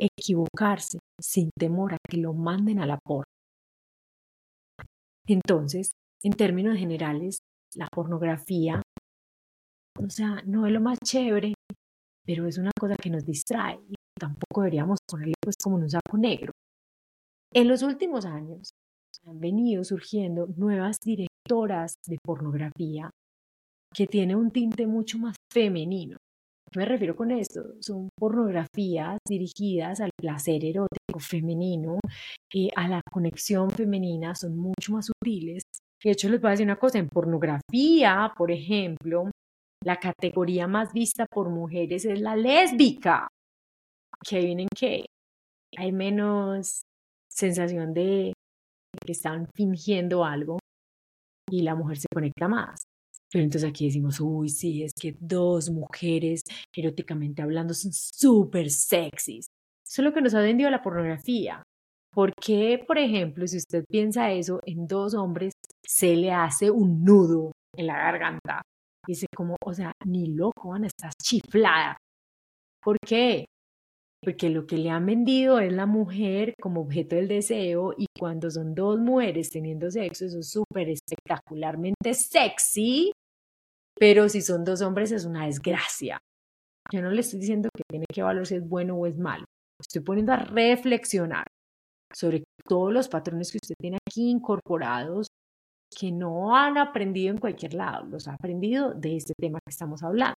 equivocarse 0.00 0.98
sin 1.20 1.50
temor 1.58 1.94
a 1.94 1.98
que 2.08 2.16
lo 2.16 2.32
manden 2.32 2.80
a 2.80 2.86
la 2.86 2.98
porno. 2.98 3.24
Entonces, 5.26 5.92
en 6.22 6.32
términos 6.32 6.76
generales, 6.76 7.40
la 7.76 7.88
pornografía, 7.88 8.82
o 9.98 10.08
sea, 10.08 10.42
no 10.46 10.66
es 10.66 10.72
lo 10.72 10.80
más 10.80 10.98
chévere, 11.04 11.54
pero 12.24 12.46
es 12.46 12.58
una 12.58 12.70
cosa 12.78 12.96
que 12.96 13.10
nos 13.10 13.24
distrae 13.24 13.80
y 13.88 13.94
tampoco 14.18 14.62
deberíamos 14.62 14.98
ponerle 15.08 15.34
pues 15.40 15.56
como 15.62 15.76
un 15.76 15.88
saco 15.88 16.18
negro. 16.18 16.52
En 17.52 17.68
los 17.68 17.82
últimos 17.82 18.24
años 18.24 18.70
han 19.26 19.38
venido 19.38 19.84
surgiendo 19.84 20.46
nuevas 20.56 20.98
directoras 21.00 21.94
de 22.06 22.18
pornografía 22.22 23.10
que 23.94 24.06
tiene 24.06 24.36
un 24.36 24.50
tinte 24.50 24.86
mucho 24.86 25.18
más 25.18 25.36
femenino 25.52 26.16
me 26.76 26.84
refiero 26.84 27.16
con 27.16 27.30
esto? 27.30 27.74
Son 27.80 28.08
pornografías 28.18 29.18
dirigidas 29.28 30.00
al 30.00 30.10
placer 30.16 30.64
erótico 30.64 31.18
femenino, 31.18 31.98
y 32.52 32.70
a 32.74 32.88
la 32.88 33.00
conexión 33.10 33.70
femenina, 33.70 34.34
son 34.34 34.56
mucho 34.56 34.92
más 34.92 35.06
sutiles. 35.06 35.62
De 36.02 36.12
hecho, 36.12 36.28
les 36.28 36.40
voy 36.40 36.48
a 36.48 36.50
decir 36.52 36.66
una 36.66 36.78
cosa, 36.78 36.98
en 36.98 37.08
pornografía, 37.08 38.32
por 38.36 38.50
ejemplo, 38.50 39.30
la 39.84 39.96
categoría 39.96 40.66
más 40.66 40.92
vista 40.92 41.26
por 41.26 41.50
mujeres 41.50 42.04
es 42.04 42.20
la 42.20 42.36
lésbica. 42.36 43.28
Que 44.26 44.40
vienen 44.40 44.68
que 44.76 45.06
hay 45.76 45.92
menos 45.92 46.82
sensación 47.30 47.94
de 47.94 48.32
que 49.04 49.12
están 49.12 49.48
fingiendo 49.54 50.24
algo 50.24 50.58
y 51.50 51.62
la 51.62 51.74
mujer 51.74 51.98
se 51.98 52.06
conecta 52.12 52.48
más. 52.48 52.82
Pero 53.32 53.44
entonces 53.44 53.68
aquí 53.68 53.86
decimos, 53.86 54.20
uy, 54.20 54.48
sí, 54.48 54.82
es 54.82 54.92
que 54.92 55.16
dos 55.20 55.70
mujeres 55.70 56.42
eróticamente 56.74 57.42
hablando 57.42 57.74
son 57.74 57.92
súper 57.92 58.70
sexys. 58.70 59.46
Eso 59.86 60.02
es 60.02 60.04
lo 60.04 60.12
que 60.12 60.20
nos 60.20 60.34
ha 60.34 60.40
vendido 60.40 60.68
la 60.70 60.82
pornografía. 60.82 61.62
¿Por 62.12 62.32
qué, 62.34 62.82
por 62.84 62.98
ejemplo, 62.98 63.46
si 63.46 63.56
usted 63.56 63.84
piensa 63.88 64.32
eso, 64.32 64.60
en 64.64 64.88
dos 64.88 65.14
hombres 65.14 65.52
se 65.86 66.16
le 66.16 66.32
hace 66.32 66.70
un 66.70 67.04
nudo 67.04 67.52
en 67.76 67.86
la 67.86 67.98
garganta? 67.98 68.62
Dice 69.06 69.26
como, 69.34 69.56
o 69.64 69.72
sea, 69.72 69.92
ni 70.04 70.26
loco, 70.26 70.74
Ana, 70.74 70.88
estás 70.88 71.14
chiflada. 71.22 71.96
¿Por 72.82 72.96
qué? 73.06 73.46
Porque 74.22 74.50
lo 74.50 74.66
que 74.66 74.76
le 74.76 74.90
han 74.90 75.06
vendido 75.06 75.60
es 75.60 75.72
la 75.72 75.86
mujer 75.86 76.54
como 76.60 76.80
objeto 76.82 77.16
del 77.16 77.28
deseo 77.28 77.94
y 77.96 78.06
cuando 78.18 78.50
son 78.50 78.74
dos 78.74 78.98
mujeres 78.98 79.50
teniendo 79.50 79.90
sexo, 79.90 80.26
eso 80.26 80.40
es 80.40 80.50
súper 80.50 80.88
espectacularmente 80.90 82.12
sexy 82.12 83.12
pero 84.00 84.30
si 84.30 84.40
son 84.40 84.64
dos 84.64 84.80
hombres 84.80 85.12
es 85.12 85.26
una 85.26 85.44
desgracia. 85.44 86.18
Yo 86.90 87.02
no 87.02 87.10
le 87.10 87.20
estoy 87.20 87.38
diciendo 87.38 87.68
que 87.76 87.82
tiene 87.86 88.06
que 88.10 88.22
evaluar 88.22 88.46
si 88.46 88.54
es 88.54 88.66
bueno 88.66 88.96
o 88.96 89.06
es 89.06 89.18
malo. 89.18 89.44
Estoy 89.78 90.00
poniendo 90.00 90.32
a 90.32 90.36
reflexionar 90.36 91.44
sobre 92.10 92.44
todos 92.66 92.94
los 92.94 93.08
patrones 93.08 93.52
que 93.52 93.58
usted 93.62 93.74
tiene 93.78 93.98
aquí 94.08 94.30
incorporados 94.30 95.26
que 95.94 96.10
no 96.10 96.56
han 96.56 96.78
aprendido 96.78 97.30
en 97.30 97.38
cualquier 97.38 97.74
lado, 97.74 98.06
los 98.06 98.26
ha 98.26 98.34
aprendido 98.34 98.94
de 98.94 99.16
este 99.16 99.34
tema 99.38 99.58
que 99.58 99.70
estamos 99.70 100.02
hablando. 100.02 100.34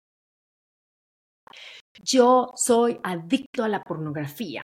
Yo 2.01 2.53
soy 2.55 2.99
adicto 3.03 3.63
a 3.63 3.67
la 3.69 3.83
pornografía. 3.83 4.63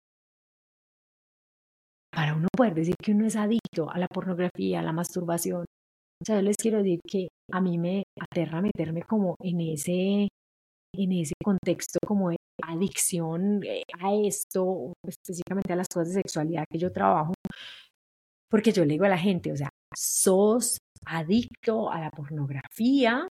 Para 2.11 2.35
uno 2.35 2.47
poder 2.55 2.75
decir 2.75 2.95
que 3.01 3.13
uno 3.13 3.25
es 3.25 3.35
adicto 3.35 3.89
a 3.89 3.97
la 3.97 4.07
pornografía, 4.07 4.81
a 4.81 4.83
la 4.83 4.93
masturbación, 4.93 5.65
o 6.23 6.25
sea, 6.25 6.37
yo 6.37 6.41
les 6.41 6.55
quiero 6.55 6.77
decir 6.77 7.01
que 7.05 7.27
a 7.51 7.59
mí 7.59 7.77
me 7.77 8.03
aterra 8.17 8.61
meterme 8.61 9.01
como 9.03 9.35
en 9.41 9.59
ese, 9.59 10.29
en 10.95 11.11
ese 11.11 11.33
contexto 11.43 11.99
como 12.07 12.29
de 12.29 12.37
adicción 12.63 13.61
eh, 13.65 13.83
a 13.99 14.13
esto, 14.15 14.93
específicamente 15.05 15.73
a 15.73 15.75
las 15.75 15.89
cosas 15.89 16.13
de 16.13 16.21
sexualidad 16.21 16.63
que 16.71 16.79
yo 16.79 16.93
trabajo, 16.93 17.33
porque 18.49 18.71
yo 18.71 18.85
le 18.85 18.93
digo 18.93 19.03
a 19.03 19.09
la 19.09 19.17
gente, 19.17 19.51
o 19.51 19.57
sea, 19.57 19.69
sos 19.93 20.77
adicto 21.05 21.91
a 21.91 21.99
la 21.99 22.09
pornografía, 22.09 23.27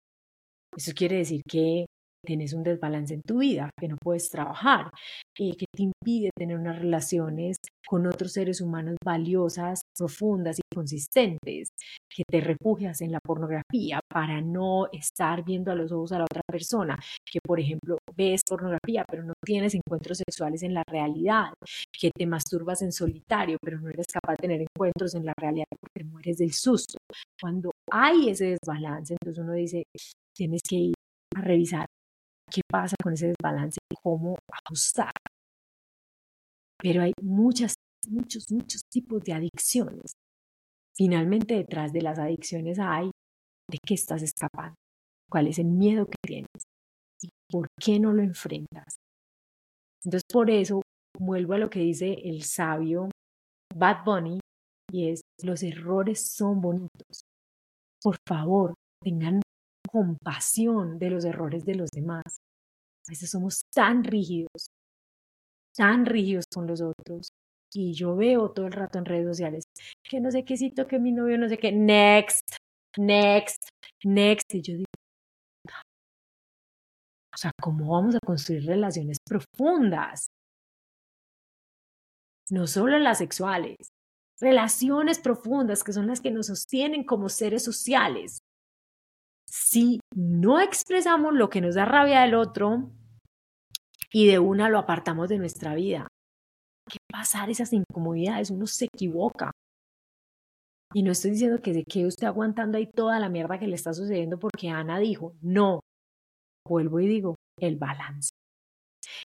eso 0.76 0.92
quiere 0.92 1.18
decir 1.18 1.42
que 1.48 1.87
tienes 2.24 2.52
un 2.52 2.62
desbalance 2.62 3.14
en 3.14 3.22
tu 3.22 3.38
vida, 3.38 3.70
que 3.78 3.88
no 3.88 3.96
puedes 3.96 4.30
trabajar, 4.30 4.90
eh, 5.38 5.56
que 5.56 5.66
te 5.74 5.83
impide 5.83 6.30
tener 6.37 6.59
unas 6.59 6.78
relaciones 6.78 7.56
con 7.87 8.06
otros 8.06 8.33
seres 8.33 8.61
humanos 8.61 8.96
valiosas, 9.04 9.80
profundas 9.96 10.59
y 10.59 10.62
consistentes, 10.74 11.70
que 12.09 12.22
te 12.28 12.40
refugias 12.40 13.00
en 13.00 13.12
la 13.12 13.20
pornografía 13.20 14.00
para 14.09 14.40
no 14.40 14.87
estar 14.92 15.44
viendo 15.44 15.72
a 15.72 15.74
los 15.74 15.90
ojos 15.92 16.12
a 16.12 16.18
la 16.18 16.24
otra 16.24 16.42
persona, 16.46 16.98
que 17.24 17.40
por 17.40 17.59
ejemplo 17.59 17.98
ves 18.16 18.42
pornografía 18.48 19.04
pero 19.09 19.24
no 19.24 19.33
tienes 19.44 19.74
encuentros 19.74 20.18
sexuales 20.18 20.62
en 20.62 20.74
la 20.74 20.83
realidad, 20.87 21.52
que 21.92 22.11
te 22.11 22.26
masturbas 22.26 22.83
en 22.83 22.92
solitario 22.92 23.56
pero 23.62 23.80
no 23.80 23.88
eres 23.88 24.06
capaz 24.06 24.33
de 24.33 24.48
tener 24.48 24.61
encuentros 24.62 25.14
en 25.14 25.24
la 25.24 25.35
realidad 25.37 25.66
porque 25.80 26.04
mueres 26.09 26.38
del 26.38 26.52
susto. 26.52 26.98
Cuando 27.40 27.70
hay 27.90 28.30
ese 28.30 28.56
desbalance, 28.61 29.14
entonces 29.14 29.42
uno 29.42 29.54
dice, 29.54 29.85
tienes 30.35 30.62
que 30.62 30.76
ir 30.76 30.94
a 31.37 31.40
revisar 31.40 31.87
qué 32.51 32.63
pasa 32.69 32.97
con 33.03 33.13
ese 33.13 33.29
desbalance 33.29 33.79
y 33.91 33.97
cómo 34.03 34.37
ajustar. 34.53 35.13
Pero 36.79 37.03
hay 37.03 37.13
muchas, 37.23 37.75
muchos, 38.09 38.51
muchos 38.51 38.83
tipos 38.91 39.23
de 39.23 39.35
adicciones. 39.35 40.13
Finalmente, 40.97 41.55
detrás 41.55 41.93
de 41.93 42.03
las 42.03 42.19
adicciones 42.19 42.79
hay 42.79 43.11
de 43.71 43.79
qué 43.87 43.95
estás 43.95 44.23
escapando, 44.23 44.75
cuál 45.31 45.47
es 45.47 45.59
el 45.59 45.67
miedo 45.67 46.07
que 46.07 46.17
tienes 46.27 46.63
y 47.23 47.29
por 47.51 47.69
qué 47.81 48.01
no 48.01 48.13
lo 48.13 48.23
enfrentas. 48.23 48.97
Entonces, 50.05 50.25
por 50.31 50.51
eso 50.51 50.83
vuelvo 51.19 51.55
a 51.55 51.59
lo 51.59 51.71
que 51.71 51.81
dice 51.81 52.15
el 52.25 52.43
sabio 52.43 53.11
Bad 53.75 54.05
Bunny 54.05 54.41
y 54.93 55.11
es, 55.11 55.21
los 55.43 55.63
errores 55.63 56.27
son 56.27 56.61
bonitos. 56.61 57.23
Por 58.03 58.17
favor, 58.27 58.75
tengan 59.03 59.41
compasión 59.90 60.98
de 60.98 61.11
los 61.11 61.24
errores 61.24 61.64
de 61.64 61.74
los 61.74 61.90
demás. 61.90 62.22
A 63.07 63.11
veces 63.11 63.31
somos 63.31 63.62
tan 63.74 64.05
rígidos, 64.05 64.68
tan 65.76 66.07
rígidos 66.07 66.44
con 66.53 66.66
los 66.66 66.81
otros. 66.81 67.31
Y 67.72 67.94
yo 67.94 68.16
veo 68.16 68.50
todo 68.50 68.66
el 68.66 68.72
rato 68.72 68.98
en 68.98 69.05
redes 69.05 69.29
sociales 69.29 69.64
que 70.09 70.20
no 70.20 70.31
sé 70.31 70.44
qué 70.44 70.57
cito, 70.57 70.87
que 70.87 70.98
mi 70.98 71.12
novio 71.12 71.38
no 71.38 71.48
sé 71.48 71.57
qué, 71.59 71.70
next, 71.72 72.57
next, 72.98 73.68
next. 74.05 74.55
Y 74.55 74.62
yo 74.62 74.74
digo, 74.74 74.87
o 77.33 77.37
sea, 77.37 77.53
¿cómo 77.61 77.92
vamos 77.92 78.16
a 78.16 78.18
construir 78.26 78.66
relaciones 78.66 79.18
profundas? 79.24 80.29
No 82.50 82.66
solo 82.66 82.98
las 82.98 83.18
sexuales, 83.18 83.76
relaciones 84.40 85.20
profundas 85.20 85.85
que 85.85 85.92
son 85.92 86.09
las 86.09 86.20
que 86.20 86.33
nos 86.33 86.48
sostienen 86.48 87.05
como 87.05 87.29
seres 87.29 87.62
sociales 87.62 88.39
si 89.70 90.00
no 90.16 90.61
expresamos 90.61 91.33
lo 91.33 91.48
que 91.48 91.61
nos 91.61 91.76
da 91.76 91.85
rabia 91.85 92.22
del 92.22 92.35
otro 92.35 92.90
y 94.12 94.26
de 94.26 94.40
una 94.40 94.68
lo 94.68 94.80
apartamos 94.80 95.28
de 95.28 95.38
nuestra 95.38 95.76
vida, 95.76 96.09
¿qué 96.90 96.98
pasar 97.11 97.50
esas 97.50 97.72
incomodidades? 97.72 98.50
Uno 98.50 98.66
se 98.66 98.87
equivoca. 98.87 99.52
Y 100.92 101.04
no 101.04 101.12
estoy 101.12 101.30
diciendo 101.30 101.62
que 101.62 101.72
se 101.72 101.85
quede 101.85 102.09
usted 102.09 102.26
aguantando 102.26 102.78
ahí 102.78 102.90
toda 102.90 103.20
la 103.20 103.28
mierda 103.28 103.61
que 103.61 103.68
le 103.68 103.76
está 103.76 103.94
sucediendo 103.94 104.40
porque 104.40 104.70
Ana 104.70 104.98
dijo, 104.98 105.37
no, 105.40 105.78
vuelvo 106.66 106.98
y 106.98 107.06
digo, 107.06 107.37
el 107.61 107.76
balance. 107.76 108.30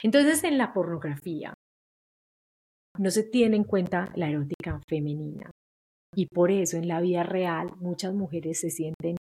Entonces 0.03 0.43
en 0.45 0.57
la 0.57 0.73
pornografía 0.73 1.53
no 2.99 3.11
se 3.11 3.25
tiene 3.25 3.57
en 3.57 3.65
cuenta 3.65 4.11
la 4.15 4.31
erótica 4.31 4.81
femenina 4.89 5.51
y 6.17 6.27
por 6.27 6.51
eso 6.51 6.79
en 6.79 6.89
la 6.89 7.03
vida 7.03 7.25
real 7.25 7.77
muchas 7.77 8.15
mujeres 8.15 8.61
se 8.61 8.71
sienten 8.71 9.17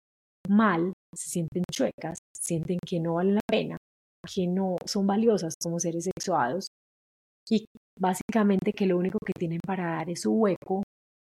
mal, 0.49 0.93
se 1.15 1.31
sienten 1.31 1.65
chuecas, 1.71 2.19
sienten 2.35 2.79
que 2.85 3.01
no 3.01 3.15
valen 3.15 3.35
la 3.35 3.41
pena, 3.49 3.77
que 4.27 4.47
no 4.47 4.77
son 4.85 5.07
valiosas 5.07 5.55
como 5.63 5.79
seres 5.79 6.05
sexuados 6.05 6.69
y 7.49 7.67
básicamente 7.99 8.73
que 8.73 8.87
lo 8.87 8.99
único 8.99 9.19
que 9.25 9.33
tienen 9.33 9.61
para 9.65 9.97
dar 9.97 10.11
es 10.11 10.23
su 10.23 10.33
hueco 10.33 10.83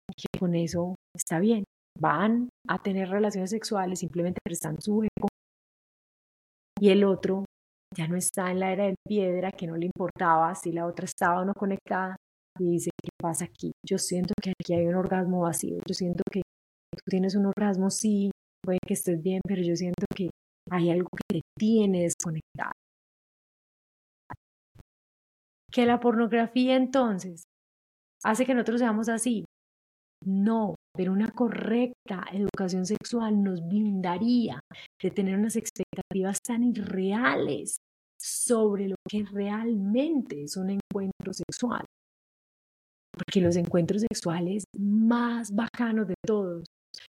y 0.09 0.13
que 0.13 0.39
con 0.39 0.55
eso 0.55 0.95
está 1.15 1.39
bien. 1.39 1.63
Van 1.99 2.49
a 2.67 2.81
tener 2.81 3.09
relaciones 3.09 3.49
sexuales 3.49 3.99
simplemente 3.99 4.39
prestando 4.43 4.79
su 4.81 4.97
hueco 4.97 5.27
y 6.79 6.89
el 6.89 7.03
otro 7.03 7.45
ya 7.95 8.07
no 8.07 8.15
está 8.15 8.51
en 8.51 8.59
la 8.59 8.71
era 8.71 8.85
de 8.85 8.95
piedra 9.07 9.51
que 9.51 9.67
no 9.67 9.75
le 9.75 9.85
importaba 9.85 10.55
si 10.55 10.71
la 10.71 10.85
otra 10.85 11.05
estaba 11.05 11.41
o 11.41 11.45
no 11.45 11.53
conectada 11.53 12.15
y 12.59 12.71
dice, 12.71 12.91
¿qué 13.01 13.09
pasa 13.21 13.45
aquí? 13.45 13.71
Yo 13.85 13.97
siento 13.97 14.33
que 14.41 14.51
aquí 14.51 14.73
hay 14.73 14.87
un 14.87 14.95
orgasmo 14.95 15.41
vacío, 15.41 15.77
yo 15.85 15.93
siento 15.93 16.23
que 16.31 16.41
tú 16.41 17.03
tienes 17.09 17.35
un 17.35 17.47
orgasmo, 17.47 17.89
sí, 17.89 18.31
puede 18.63 18.79
que 18.85 18.93
estés 18.93 19.21
bien, 19.21 19.41
pero 19.47 19.61
yo 19.61 19.75
siento 19.75 20.05
que 20.15 20.29
hay 20.69 20.91
algo 20.91 21.09
que 21.11 21.39
te 21.39 21.41
tiene 21.57 22.03
desconectado. 22.03 22.71
Que 25.71 25.85
la 25.85 25.99
pornografía 25.99 26.75
entonces 26.75 27.43
hace 28.23 28.45
que 28.45 28.53
nosotros 28.53 28.79
seamos 28.79 29.09
así. 29.09 29.45
No, 30.23 30.75
pero 30.95 31.13
una 31.13 31.31
correcta 31.31 32.25
educación 32.31 32.85
sexual 32.85 33.41
nos 33.41 33.67
blindaría 33.67 34.59
de 35.01 35.11
tener 35.11 35.35
unas 35.35 35.55
expectativas 35.55 36.39
tan 36.41 36.63
irreales 36.63 37.77
sobre 38.21 38.89
lo 38.89 38.95
que 39.09 39.23
realmente 39.23 40.43
es 40.43 40.57
un 40.57 40.69
encuentro 40.69 41.33
sexual. 41.33 41.83
Porque 43.13 43.41
los 43.41 43.55
encuentros 43.55 44.01
sexuales 44.01 44.63
más 44.77 45.51
bacanos 45.51 46.07
de 46.07 46.15
todos 46.25 46.65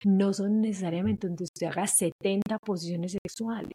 no 0.05 0.33
son 0.33 0.61
necesariamente 0.61 1.27
donde 1.27 1.45
usted 1.45 1.67
haga 1.67 1.87
70 1.87 2.59
posiciones 2.59 3.17
sexuales. 3.23 3.73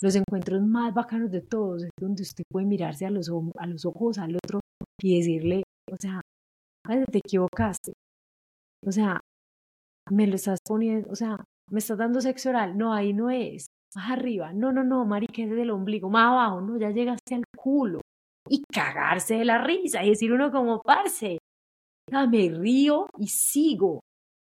Los 0.00 0.14
encuentros 0.14 0.62
más 0.62 0.94
bacanos 0.94 1.30
de 1.30 1.40
todos 1.40 1.82
es 1.82 1.90
donde 1.98 2.22
usted 2.22 2.44
puede 2.50 2.66
mirarse 2.66 3.04
a 3.06 3.10
los, 3.10 3.30
a 3.56 3.66
los 3.66 3.84
ojos 3.84 4.18
al 4.18 4.36
otro 4.36 4.60
y 5.00 5.18
decirle, 5.18 5.64
o 5.90 5.96
sea, 5.98 6.20
te 7.10 7.18
equivocaste. 7.18 7.92
O 8.86 8.92
sea, 8.92 9.20
me 10.10 10.26
lo 10.26 10.36
estás 10.36 10.60
poniendo, 10.64 11.10
o 11.10 11.16
sea, 11.16 11.44
me 11.70 11.80
estás 11.80 11.98
dando 11.98 12.20
sexo 12.20 12.50
oral. 12.50 12.78
No, 12.78 12.92
ahí 12.92 13.12
no 13.12 13.30
es. 13.30 13.66
Más 13.94 14.10
arriba. 14.10 14.52
No, 14.52 14.72
no, 14.72 14.84
no, 14.84 15.04
marique, 15.04 15.44
es 15.44 15.50
del 15.50 15.70
ombligo. 15.70 16.08
Más 16.10 16.32
abajo, 16.32 16.60
no, 16.60 16.78
ya 16.78 16.90
llegaste 16.90 17.34
al 17.34 17.44
culo. 17.56 18.00
Y 18.48 18.62
cagarse 18.72 19.34
de 19.34 19.44
la 19.44 19.58
risa 19.58 20.04
y 20.04 20.10
decir 20.10 20.32
uno 20.32 20.50
como, 20.50 20.80
parce, 20.80 21.38
me 22.10 22.48
río 22.48 23.06
y 23.18 23.26
sigo. 23.26 24.00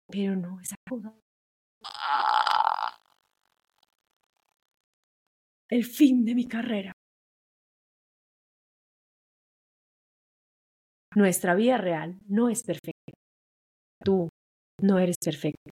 Pero 0.09 0.35
no, 0.35 0.59
esa 0.61 0.75
cosa. 0.89 1.13
El 5.69 5.83
fin 5.83 6.23
de 6.23 6.33
mi 6.33 6.47
carrera. 6.47 6.93
Nuestra 11.15 11.55
vida 11.55 11.77
real 11.77 12.19
no 12.27 12.47
es 12.47 12.63
perfecta. 12.63 13.13
Tú 14.03 14.29
no 14.81 14.99
eres 14.99 15.17
perfecto. 15.17 15.71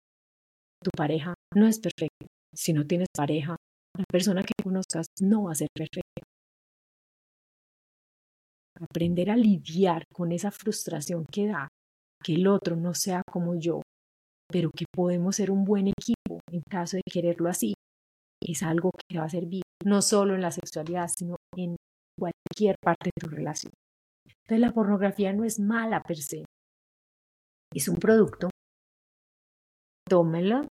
Tu 0.81 0.89
pareja 0.95 1.33
no 1.55 1.67
es 1.67 1.79
perfecta. 1.79 2.25
Si 2.55 2.73
no 2.73 2.85
tienes 2.85 3.07
pareja, 3.15 3.55
la 3.97 4.05
persona 4.11 4.41
que 4.43 4.53
conozcas 4.63 5.07
no 5.21 5.43
va 5.43 5.51
a 5.51 5.55
ser 5.55 5.67
perfecta. 5.75 6.23
Aprender 8.79 9.29
a 9.29 9.35
lidiar 9.35 10.05
con 10.11 10.31
esa 10.31 10.49
frustración 10.49 11.25
que 11.25 11.47
da 11.47 11.67
que 12.23 12.35
el 12.35 12.47
otro 12.47 12.75
no 12.75 12.93
sea 12.93 13.21
como 13.29 13.59
yo 13.59 13.81
pero 14.53 14.69
que 14.69 14.85
podemos 14.93 15.35
ser 15.35 15.49
un 15.49 15.65
buen 15.65 15.87
equipo 15.87 16.39
en 16.51 16.61
caso 16.69 16.97
de 16.97 17.01
quererlo 17.11 17.49
así, 17.49 17.73
es 18.39 18.61
algo 18.61 18.91
que 19.09 19.17
va 19.17 19.25
a 19.25 19.29
servir 19.29 19.63
no 19.83 20.03
solo 20.03 20.35
en 20.35 20.41
la 20.41 20.51
sexualidad, 20.51 21.09
sino 21.09 21.37
en 21.57 21.75
cualquier 22.17 22.75
parte 22.79 23.09
de 23.09 23.19
tu 23.19 23.35
relación. 23.35 23.71
Entonces 24.27 24.59
la 24.59 24.71
pornografía 24.71 25.33
no 25.33 25.43
es 25.43 25.59
mala 25.59 26.01
per 26.01 26.17
se, 26.17 26.45
es 27.73 27.87
un 27.87 27.95
producto. 27.95 28.51
Tómelo, 30.07 30.67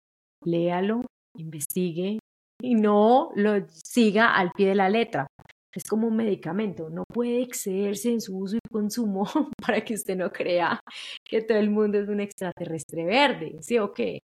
léalo, 0.45 1.07
investigue 1.39 2.19
y 2.61 2.75
no 2.75 3.31
lo 3.35 3.67
siga 3.69 4.37
al 4.37 4.51
pie 4.51 4.69
de 4.69 4.75
la 4.75 4.91
letra. 4.91 5.27
Es 5.73 5.85
como 5.85 6.09
un 6.09 6.17
medicamento, 6.17 6.91
no 6.91 7.05
puede 7.05 7.43
excederse 7.43 8.11
en 8.11 8.21
su 8.21 8.37
uso 8.37 8.57
y 8.57 8.69
consumo 8.71 9.25
para 9.65 9.85
que 9.85 9.95
usted 9.95 10.17
no 10.17 10.31
crea 10.33 10.81
que 11.25 11.43
todo 11.43 11.59
el 11.59 11.71
mundo 11.71 11.99
es 11.99 12.09
un 12.09 12.21
extraterrestre 12.21 13.05
verde, 13.05 13.59
¿sí 13.61 13.79
o 13.79 13.93
qué? 13.93 14.19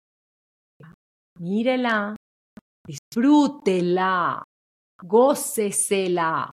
Mírela, 1.39 2.15
disfrútela, 2.87 4.43
gócesela, 5.03 6.49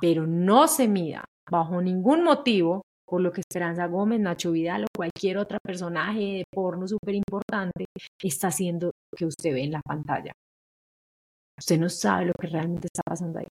pero 0.00 0.26
no 0.26 0.68
se 0.68 0.88
mida 0.88 1.24
bajo 1.50 1.82
ningún 1.82 2.22
motivo 2.22 2.82
por 3.06 3.20
lo 3.20 3.32
que 3.32 3.40
Esperanza 3.40 3.88
Gómez, 3.88 4.20
Nacho 4.20 4.52
Vidal 4.52 4.84
o 4.84 4.86
cualquier 4.96 5.36
otra 5.36 5.58
personaje 5.58 6.20
de 6.20 6.44
porno 6.50 6.86
súper 6.86 7.16
importante 7.16 7.86
está 8.22 8.48
haciendo 8.48 8.92
que 9.14 9.26
usted 9.26 9.52
ve 9.52 9.64
en 9.64 9.72
la 9.72 9.80
pantalla. 9.82 10.32
Usted 11.58 11.78
no 11.78 11.88
sabe 11.88 12.26
lo 12.26 12.32
que 12.40 12.46
realmente 12.46 12.86
está 12.86 13.02
pasando 13.04 13.40
ahí 13.40 13.46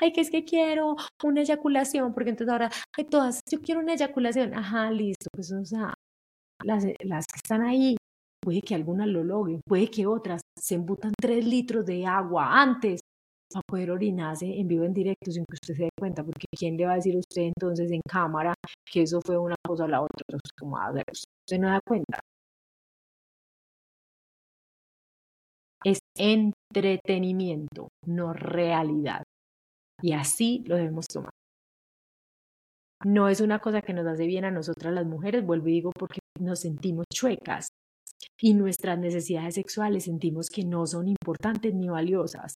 ay, 0.00 0.12
que 0.12 0.20
es 0.22 0.30
que 0.30 0.44
quiero 0.44 0.96
una 1.24 1.42
eyaculación, 1.42 2.14
porque 2.14 2.30
entonces 2.30 2.52
ahora, 2.52 2.70
ay, 2.96 3.04
todas, 3.06 3.40
yo 3.50 3.60
quiero 3.60 3.80
una 3.80 3.94
eyaculación, 3.94 4.54
ajá, 4.54 4.90
listo, 4.90 5.28
pues 5.32 5.52
o 5.52 5.64
sea, 5.64 5.94
las, 6.64 6.84
las 7.04 7.26
que 7.26 7.36
están 7.36 7.62
ahí, 7.62 7.96
puede 8.42 8.62
que 8.62 8.74
algunas 8.74 9.08
lo 9.08 9.24
logren, 9.24 9.60
puede 9.66 9.90
que 9.90 10.06
otras 10.06 10.42
se 10.58 10.76
embutan 10.76 11.12
tres 11.20 11.44
litros 11.46 11.86
de 11.86 12.06
agua 12.06 12.60
antes 12.62 13.00
para 13.52 13.62
poder 13.66 13.90
orinarse 13.90 14.46
en 14.58 14.68
vivo 14.68 14.84
en 14.84 14.92
directo 14.94 15.30
sin 15.30 15.44
que 15.46 15.54
usted 15.54 15.74
se 15.74 15.82
dé 15.84 15.90
cuenta, 15.98 16.24
porque 16.24 16.46
¿quién 16.56 16.76
le 16.76 16.86
va 16.86 16.92
a 16.92 16.96
decir 16.96 17.14
a 17.16 17.18
usted 17.20 17.42
entonces 17.42 17.90
en 17.92 18.00
cámara 18.08 18.54
que 18.90 19.02
eso 19.02 19.20
fue 19.24 19.38
una 19.38 19.56
cosa 19.66 19.84
a 19.84 19.88
la 19.88 20.02
otra? 20.02 20.22
Entonces, 20.28 20.52
como, 20.58 20.78
a 20.78 20.92
ver, 20.92 21.04
usted 21.12 21.58
no 21.60 21.68
da 21.68 21.80
cuenta. 21.86 22.20
Es 25.84 25.98
entretenimiento, 26.16 27.88
no 28.06 28.32
realidad. 28.32 29.22
Y 30.04 30.12
así 30.12 30.62
lo 30.66 30.76
debemos 30.76 31.06
tomar. 31.06 31.30
No 33.06 33.30
es 33.30 33.40
una 33.40 33.60
cosa 33.60 33.80
que 33.80 33.94
nos 33.94 34.06
hace 34.06 34.26
bien 34.26 34.44
a 34.44 34.50
nosotras 34.50 34.92
las 34.92 35.06
mujeres, 35.06 35.46
vuelvo 35.46 35.68
y 35.68 35.72
digo, 35.72 35.92
porque 35.98 36.20
nos 36.38 36.60
sentimos 36.60 37.06
chuecas 37.10 37.68
y 38.38 38.52
nuestras 38.52 38.98
necesidades 38.98 39.54
sexuales 39.54 40.04
sentimos 40.04 40.50
que 40.50 40.62
no 40.62 40.86
son 40.86 41.08
importantes 41.08 41.72
ni 41.72 41.88
valiosas 41.88 42.52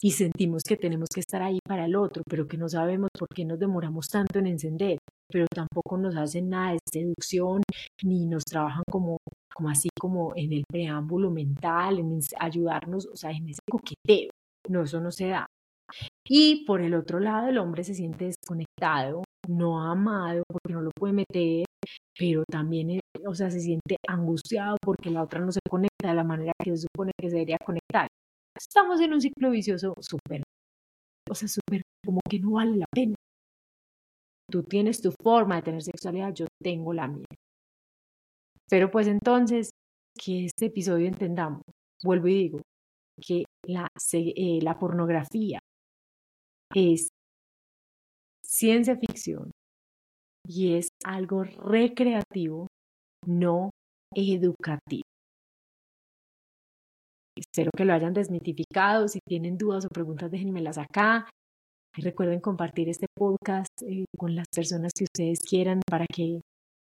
y 0.00 0.12
sentimos 0.12 0.62
que 0.62 0.76
tenemos 0.76 1.08
que 1.12 1.18
estar 1.18 1.42
ahí 1.42 1.58
para 1.66 1.86
el 1.86 1.96
otro, 1.96 2.22
pero 2.30 2.46
que 2.46 2.58
no 2.58 2.68
sabemos 2.68 3.08
por 3.18 3.26
qué 3.34 3.44
nos 3.44 3.58
demoramos 3.58 4.06
tanto 4.06 4.38
en 4.38 4.46
encender, 4.46 4.98
pero 5.28 5.46
tampoco 5.52 5.98
nos 5.98 6.14
hacen 6.16 6.48
nada 6.48 6.74
de 6.74 6.78
seducción 6.88 7.62
ni 8.04 8.24
nos 8.26 8.44
trabajan 8.44 8.84
como, 8.88 9.18
como 9.52 9.68
así 9.68 9.88
como 9.98 10.32
en 10.36 10.52
el 10.52 10.62
preámbulo 10.70 11.32
mental, 11.32 11.98
en 11.98 12.20
ayudarnos, 12.38 13.06
o 13.06 13.16
sea, 13.16 13.32
en 13.32 13.48
ese 13.48 13.62
coqueteo. 13.68 14.30
No, 14.68 14.84
eso 14.84 15.00
no 15.00 15.10
se 15.10 15.26
da. 15.26 15.48
Y 16.26 16.64
por 16.64 16.80
el 16.80 16.94
otro 16.94 17.20
lado, 17.20 17.48
el 17.48 17.58
hombre 17.58 17.84
se 17.84 17.94
siente 17.94 18.26
desconectado, 18.26 19.22
no 19.48 19.82
amado, 19.82 20.42
porque 20.48 20.72
no 20.72 20.80
lo 20.80 20.90
puede 20.90 21.12
meter, 21.12 21.66
pero 22.18 22.44
también, 22.50 22.90
eh, 22.90 23.00
o 23.26 23.34
sea, 23.34 23.50
se 23.50 23.60
siente 23.60 23.96
angustiado 24.08 24.76
porque 24.82 25.10
la 25.10 25.22
otra 25.22 25.40
no 25.40 25.52
se 25.52 25.60
conecta 25.68 26.08
de 26.08 26.14
la 26.14 26.24
manera 26.24 26.52
que 26.62 26.70
se 26.70 26.86
supone 26.88 27.12
que 27.20 27.28
se 27.28 27.36
debería 27.36 27.58
conectar. 27.64 28.06
Estamos 28.56 29.00
en 29.00 29.12
un 29.12 29.20
ciclo 29.20 29.50
vicioso 29.50 29.94
súper, 30.00 30.42
o 31.30 31.34
sea, 31.34 31.48
súper 31.48 31.82
como 32.04 32.20
que 32.28 32.38
no 32.38 32.52
vale 32.52 32.76
la 32.76 32.86
pena. 32.90 33.14
Tú 34.50 34.62
tienes 34.62 35.00
tu 35.00 35.10
forma 35.22 35.56
de 35.56 35.62
tener 35.62 35.82
sexualidad, 35.82 36.32
yo 36.34 36.46
tengo 36.62 36.92
la 36.92 37.08
mía. 37.08 37.24
Pero 38.70 38.90
pues 38.90 39.08
entonces, 39.08 39.70
que 40.18 40.46
este 40.46 40.66
episodio 40.66 41.06
entendamos, 41.06 41.62
vuelvo 42.02 42.28
y 42.28 42.34
digo, 42.34 42.62
que 43.20 43.44
la, 43.66 43.88
eh, 44.12 44.60
la 44.62 44.78
pornografía 44.78 45.58
es 46.74 47.08
ciencia 48.44 48.96
ficción 48.96 49.50
y 50.46 50.74
es 50.74 50.88
algo 51.04 51.44
recreativo, 51.44 52.66
no 53.26 53.70
educativo. 54.14 55.02
Espero 57.36 57.70
que 57.76 57.84
lo 57.84 57.92
hayan 57.92 58.12
desmitificado. 58.12 59.08
Si 59.08 59.18
tienen 59.26 59.56
dudas 59.56 59.84
o 59.86 59.88
preguntas, 59.88 60.30
déjenmelas 60.30 60.78
acá. 60.78 61.28
Y 61.96 62.02
recuerden 62.02 62.40
compartir 62.40 62.88
este 62.88 63.06
podcast 63.16 63.70
eh, 63.86 64.04
con 64.16 64.34
las 64.34 64.46
personas 64.54 64.92
que 64.96 65.04
ustedes 65.04 65.40
quieran 65.40 65.80
para 65.88 66.06
que 66.06 66.40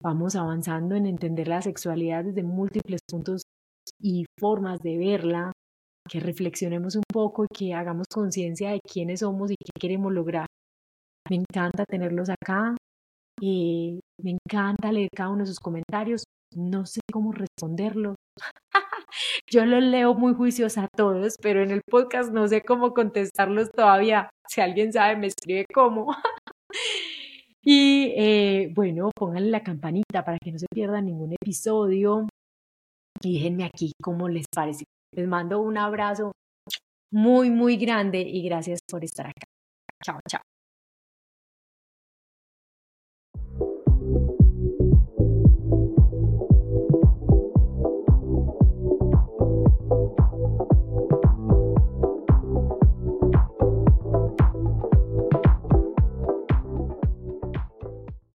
vamos 0.02 0.36
avanzando 0.36 0.96
en 0.96 1.06
entender 1.06 1.48
la 1.48 1.62
sexualidad 1.62 2.24
desde 2.24 2.44
múltiples 2.44 3.02
puntos 3.10 3.44
y 4.00 4.26
formas 4.40 4.80
de 4.80 4.98
verla, 4.98 5.52
que 6.08 6.20
reflexionemos 6.20 6.96
un 6.96 7.04
poco 7.12 7.46
y 7.46 7.48
que 7.56 7.74
hagamos 7.74 8.08
conciencia 8.12 8.72
de 8.72 8.80
quiénes 8.82 9.20
somos 9.22 9.52
y 9.52 9.56
qué 9.56 9.72
queremos 9.80 10.12
lograr. 10.14 10.48
Me 11.30 11.38
encanta 11.38 11.84
tenerlos 11.86 12.30
acá. 12.30 12.76
y 13.40 14.00
me 14.24 14.32
encanta 14.32 14.92
leer 14.92 15.10
cada 15.16 15.30
uno 15.30 15.42
de 15.42 15.48
sus 15.48 15.60
comentarios. 15.60 16.24
No 16.56 16.86
sé 16.86 17.02
cómo 17.12 17.32
responderlos. 17.32 18.16
Yo 19.52 19.66
los 19.66 19.84
leo 19.84 20.16
muy 20.16 20.34
juiciosa 20.34 20.86
a 20.86 20.88
todos, 20.88 21.36
pero 21.42 21.62
en 21.62 21.72
el 21.72 21.82
podcast 21.88 22.32
no 22.32 22.48
sé 22.48 22.62
cómo 22.62 22.94
contestarlos 22.94 23.70
todavía. 23.72 24.30
Si 24.48 24.62
alguien 24.62 24.92
sabe, 24.92 25.18
me 25.18 25.28
escribe 25.28 25.66
cómo. 25.74 26.16
y 27.62 28.14
eh, 28.18 28.72
bueno, 28.74 29.12
pónganle 29.16 29.52
la 29.52 29.64
campanita 29.64 30.24
para 30.26 30.40
que 30.40 30.52
no 30.52 30.60
se 30.60 30.68
pierdan 30.74 31.06
ningún 31.06 31.34
episodio. 31.34 32.28
Y 33.22 33.36
déjenme 33.36 33.66
aquí 33.66 33.92
cómo 34.02 34.30
les 34.30 34.46
parece. 34.54 34.86
Les 35.18 35.28
mando 35.28 35.60
un 35.62 35.80
abrazo 35.80 36.32
muy, 37.12 37.50
muy 37.50 37.76
grande 37.78 38.20
y 38.20 38.44
gracias 38.44 38.82
por 38.88 39.04
estar 39.04 39.26
acá. 39.26 39.48
Chao, 40.04 40.20
chao. 40.30 40.42